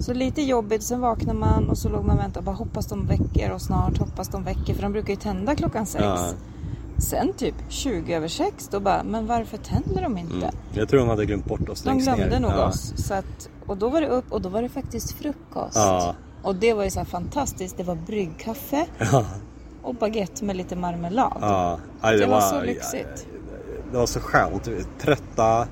Så 0.00 0.14
lite 0.14 0.42
jobbigt, 0.42 0.82
sen 0.82 1.00
vaknar 1.00 1.34
man 1.34 1.68
och 1.70 1.78
så 1.78 1.88
låg 1.88 2.04
man 2.04 2.16
och 2.18 2.22
väntade 2.24 2.38
och 2.38 2.44
bara 2.44 2.56
hoppas 2.56 2.86
de 2.86 3.06
väcker 3.06 3.52
och 3.52 3.62
snart 3.62 3.98
hoppas 3.98 4.28
de 4.28 4.44
väcker 4.44 4.74
för 4.74 4.82
de 4.82 4.92
brukar 4.92 5.10
ju 5.10 5.16
tända 5.16 5.54
klockan 5.54 5.86
sex. 5.86 6.04
Ja. 6.04 6.28
Sen 7.02 7.32
typ 7.32 7.54
20 7.68 8.14
över 8.14 8.28
sex 8.28 8.68
då 8.68 8.80
bara, 8.80 9.02
men 9.04 9.26
varför 9.26 9.56
tänder 9.56 10.02
de 10.02 10.18
inte? 10.18 10.34
Mm. 10.36 10.50
Jag 10.72 10.88
tror 10.88 11.00
de 11.00 11.08
hade 11.08 11.26
glömt 11.26 11.44
bort 11.44 11.68
oss 11.68 11.82
De 11.82 11.98
glömde 11.98 12.26
ner. 12.28 12.40
nog 12.40 12.50
ja. 12.50 12.66
oss. 12.66 12.92
Så 12.96 13.14
att, 13.14 13.48
och 13.66 13.76
då 13.76 13.88
var 13.88 14.00
det 14.00 14.06
upp 14.06 14.32
och 14.32 14.40
då 14.40 14.48
var 14.48 14.62
det 14.62 14.68
faktiskt 14.68 15.12
frukost. 15.12 15.76
Ja. 15.76 16.14
Och 16.42 16.54
det 16.54 16.74
var 16.74 16.84
ju 16.84 16.90
så 16.90 17.04
fantastiskt. 17.04 17.76
Det 17.76 17.82
var 17.82 17.94
bryggkaffe 17.94 18.86
Ja. 18.98 19.24
och 19.82 19.94
baguette 19.94 20.44
med 20.44 20.56
lite 20.56 20.76
marmelad. 20.76 21.38
Ja. 21.40 21.78
Nej, 22.02 22.18
Det 22.18 22.26
var 22.26 22.40
så 22.40 22.60
lyxigt. 22.60 23.26
Det 23.92 23.98
var 23.98 24.06
så 24.06 24.20
skönt. 24.20 24.68
Trötta, 25.00 25.66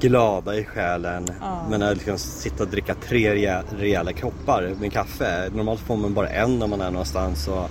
glada 0.00 0.54
i 0.56 0.64
själen. 0.64 1.22
Mm. 1.22 1.34
Ja. 1.40 1.62
Men 1.70 1.82
att 1.82 1.94
liksom 1.96 2.18
sitta 2.18 2.62
och 2.62 2.68
dricka 2.70 2.94
tre 2.94 3.34
rejä- 3.34 3.62
rejäla 3.78 4.12
koppar 4.12 4.74
med 4.80 4.92
kaffe. 4.92 5.50
Normalt 5.54 5.80
får 5.80 5.96
man 5.96 6.14
bara 6.14 6.28
en 6.28 6.58
när 6.58 6.66
man 6.66 6.80
är 6.80 6.90
någonstans. 6.90 7.48
Och 7.48 7.68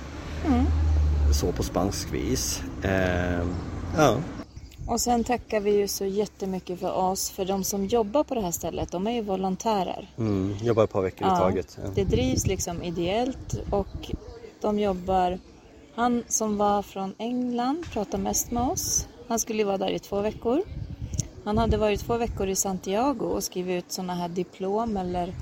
Mm. 0.47 0.65
Så 1.33 1.51
på 1.51 1.63
spansk 1.63 2.13
vis. 2.13 2.61
Eh, 2.83 3.45
ja. 3.97 4.17
Och 4.87 5.01
sen 5.01 5.23
tackar 5.23 5.59
vi 5.59 5.71
ju 5.71 5.87
så 5.87 6.05
jättemycket 6.05 6.79
för 6.79 6.93
oss. 6.93 7.29
För 7.29 7.45
de 7.45 7.63
som 7.63 7.85
jobbar 7.85 8.23
på 8.23 8.35
det 8.35 8.41
här 8.41 8.51
stället, 8.51 8.91
de 8.91 9.07
är 9.07 9.11
ju 9.11 9.21
volontärer. 9.21 10.09
Mm. 10.17 10.55
Jobbar 10.61 10.83
ett 10.83 10.91
par 10.91 11.01
veckor 11.01 11.27
i 11.27 11.29
taget. 11.29 11.77
Ja. 11.83 11.89
det 11.95 12.03
drivs 12.03 12.47
liksom 12.47 12.83
ideellt 12.83 13.55
och 13.71 14.11
de 14.61 14.79
jobbar... 14.79 15.39
Han 15.95 16.23
som 16.27 16.57
var 16.57 16.81
från 16.81 17.13
England 17.17 17.85
pratar 17.93 18.17
mest 18.17 18.51
med 18.51 18.63
oss. 18.63 19.07
Han 19.27 19.39
skulle 19.39 19.59
ju 19.59 19.65
vara 19.65 19.77
där 19.77 19.89
i 19.89 19.99
två 19.99 20.21
veckor. 20.21 20.61
Han 21.45 21.57
hade 21.57 21.77
varit 21.77 21.99
två 21.99 22.17
veckor 22.17 22.47
i 22.47 22.55
Santiago 22.55 23.25
och 23.25 23.43
skrivit 23.43 23.83
ut 23.83 23.91
sådana 23.91 24.15
här 24.15 24.29
diplom 24.29 24.97
eller 24.97 25.33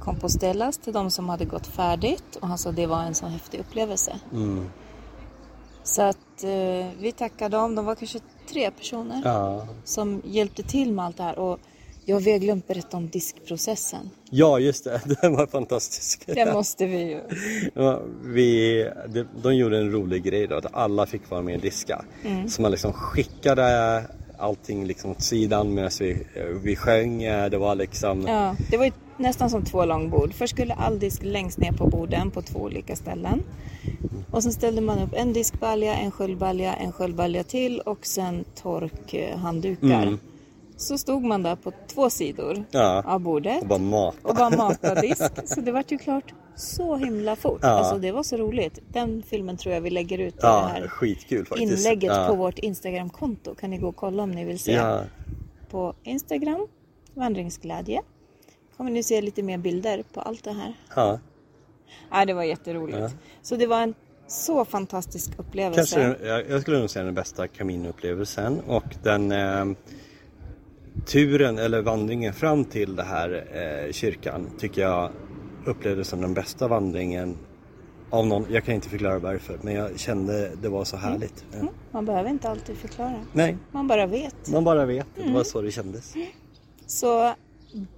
compostellas 0.00 0.78
till 0.78 0.92
de 0.92 1.10
som 1.10 1.28
hade 1.28 1.44
gått 1.44 1.66
färdigt. 1.66 2.36
Och 2.40 2.48
han 2.48 2.58
sa 2.58 2.70
att 2.70 2.76
det 2.76 2.86
var 2.86 3.02
en 3.02 3.14
så 3.14 3.26
häftig 3.26 3.60
upplevelse. 3.60 4.18
Mm. 4.32 4.70
Så 5.84 6.02
att 6.02 6.44
eh, 6.44 6.86
vi 7.00 7.12
tackar 7.16 7.48
dem. 7.48 7.74
De 7.74 7.84
var 7.84 7.94
kanske 7.94 8.18
tre 8.48 8.70
personer 8.70 9.20
Ja. 9.24 9.66
som 9.84 10.22
hjälpte 10.24 10.62
till 10.62 10.92
med 10.92 11.04
allt 11.04 11.16
det 11.16 11.22
här. 11.22 11.38
Och 11.38 11.58
jag 12.04 12.16
har 12.16 12.38
glömt 12.38 12.66
berätta 12.68 12.96
om 12.96 13.08
diskprocessen. 13.08 14.10
ja, 14.30 14.58
just 14.58 14.84
det. 14.84 15.00
Den 15.22 15.36
var 15.36 15.46
fantastisk. 15.46 16.22
Det 16.26 16.52
måste 16.52 16.86
vi 16.86 16.98
ju. 16.98 17.20
Ja, 17.74 18.00
Vi, 18.24 18.90
de, 19.08 19.24
de 19.42 19.54
gjorde 19.56 19.78
en 19.78 19.90
rolig 19.92 20.22
grej 20.22 20.46
då, 20.46 20.56
att 20.56 20.74
alla 20.74 21.06
fick 21.06 21.30
vara 21.30 21.42
med 21.42 21.54
och 21.56 21.62
diska. 21.62 22.04
Mm. 22.24 22.48
Så 22.48 22.62
man 22.62 22.70
liksom 22.70 22.92
skickade 22.92 24.02
allting 24.38 24.86
liksom 24.86 25.10
åt 25.10 25.22
sidan 25.22 25.74
medan 25.74 25.90
vi, 26.00 26.26
vi 26.62 26.76
sjöng. 26.76 27.22
Det 27.22 27.58
var 27.58 27.74
liksom... 27.74 28.22
Ja, 28.26 28.56
det 28.70 28.76
var 28.76 28.84
ju 28.84 28.92
nästan 29.18 29.50
som 29.50 29.64
två 29.64 29.84
långbord. 29.84 30.34
Först 30.34 30.54
skulle 30.54 30.74
all 30.74 30.98
disk 30.98 31.22
längst 31.22 31.58
ner 31.58 31.72
på 31.72 31.86
borden 31.86 32.30
på 32.30 32.42
två 32.42 32.58
olika 32.60 32.96
ställen. 32.96 33.42
Och 34.30 34.42
sen 34.42 34.52
ställde 34.52 34.80
man 34.80 34.98
upp 34.98 35.14
en 35.14 35.32
diskbalja, 35.32 35.94
en 35.94 36.10
sköljbalja, 36.10 36.74
en 36.74 36.92
sköljbalja 36.92 37.44
till 37.44 37.80
och 37.80 38.06
sen 38.06 38.44
torkhanddukar. 38.62 40.02
Mm. 40.02 40.18
Så 40.76 40.98
stod 40.98 41.22
man 41.24 41.42
där 41.42 41.56
på 41.56 41.72
två 41.94 42.10
sidor 42.10 42.64
Ja. 42.70 43.02
av 43.06 43.20
bordet 43.20 43.62
Och 43.62 43.68
bara 43.68 43.78
mat. 43.78 44.14
och 44.22 44.34
bara 44.34 44.50
matade 44.50 45.00
disk. 45.00 45.22
Så 45.44 45.60
det 45.60 45.72
vart 45.72 45.90
ju 45.92 45.98
klart 45.98 46.34
så 46.56 46.96
himla 46.96 47.36
fort. 47.36 47.58
Ja. 47.62 47.68
Alltså 47.68 47.98
det 47.98 48.12
var 48.12 48.22
så 48.22 48.36
roligt. 48.36 48.78
Den 48.92 49.22
filmen 49.22 49.56
tror 49.56 49.74
jag 49.74 49.80
vi 49.80 49.90
lägger 49.90 50.18
ut 50.18 50.34
i 50.34 50.36
det 50.40 50.46
Ja, 50.46 50.70
här 50.74 50.88
skitkul 50.88 51.46
faktiskt. 51.46 51.72
inlägget 51.86 52.12
ja. 52.16 52.26
på 52.28 52.34
vårt 52.34 52.58
Instagramkonto. 52.58 53.54
Kan 53.54 53.70
ni 53.70 53.78
gå 53.78 53.88
och 53.88 53.96
kolla 53.96 54.22
om 54.22 54.30
ni 54.30 54.44
vill 54.44 54.58
se. 54.58 54.80
På 55.70 55.94
Instagram, 56.02 56.66
vandringsglädje. 57.14 58.00
Kommer 58.76 58.90
ni 58.90 59.02
se 59.02 59.20
lite 59.20 59.42
mer 59.42 59.58
bilder 59.58 60.04
på 60.12 60.20
allt 60.20 60.44
det 60.44 60.52
här. 60.52 60.74
ja. 60.96 61.18
Ja, 62.10 62.24
det 62.24 62.32
var 62.34 62.42
jätteroligt. 62.44 62.98
Ja. 62.98 63.10
Så 63.42 63.56
det 63.56 63.66
var 63.66 63.82
en 63.82 63.94
så 64.26 64.64
fantastisk 64.64 65.30
upplevelse. 65.38 65.76
Kanske, 65.80 66.00
den- 66.00 66.28
jag, 66.28 66.50
jag 66.50 66.62
skulle 66.62 66.78
nog 66.78 66.90
säga 66.90 67.04
den 67.04 67.14
bästa 67.14 67.46
Camino-upplevelsen 67.46 68.60
och 68.66 68.84
den 69.02 69.32
eh, 69.32 69.64
turen 71.06 71.58
eller 71.58 71.82
vandringen 71.82 72.32
fram 72.34 72.64
till 72.64 72.96
det 72.96 73.02
här 73.02 73.44
eh, 73.86 73.92
kyrkan 73.92 74.50
tycker 74.58 74.82
jag 74.82 75.10
upplevdes 75.66 76.08
som 76.08 76.20
den 76.20 76.34
bästa 76.34 76.68
vandringen 76.68 77.36
av 78.10 78.26
någon. 78.26 78.46
Jag 78.50 78.64
kan 78.64 78.74
inte 78.74 78.88
förklara 78.88 79.18
varför 79.18 79.58
men 79.62 79.74
jag 79.74 79.98
kände 79.98 80.50
det 80.62 80.68
var 80.68 80.84
så 80.84 80.96
härligt. 80.96 81.44
Ja. 81.52 81.58
Mm, 81.58 81.72
man 81.90 82.04
behöver 82.04 82.30
inte 82.30 82.48
alltid 82.48 82.76
förklara. 82.76 83.14
Nej, 83.32 83.56
Man 83.70 83.88
bara 83.88 84.06
vet. 84.06 84.48
man 84.48 84.64
bara 84.64 84.84
vet. 84.86 85.06
Det 85.14 85.22
Mm. 85.22 85.34
var 85.34 85.44
så 85.44 85.60
det 85.62 85.70
kändes. 85.70 86.14
Så 86.86 87.34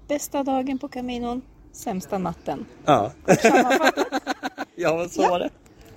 bästa 0.09 0.43
dagen 0.43 0.79
på 0.79 0.89
Caminon, 0.89 1.43
sämsta 1.73 2.19
natten. 2.19 2.67
Ja, 2.85 3.13
ja 4.77 4.97
men 4.97 5.09
så 5.09 5.23
Ja. 5.23 5.29
var 5.31 5.39
det. 5.39 5.51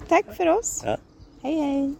Tack 0.07 0.35
för 0.35 0.47
oss. 0.47 0.81
Ja. 0.85 0.97
Hej 1.41 1.55
hej. 1.55 1.93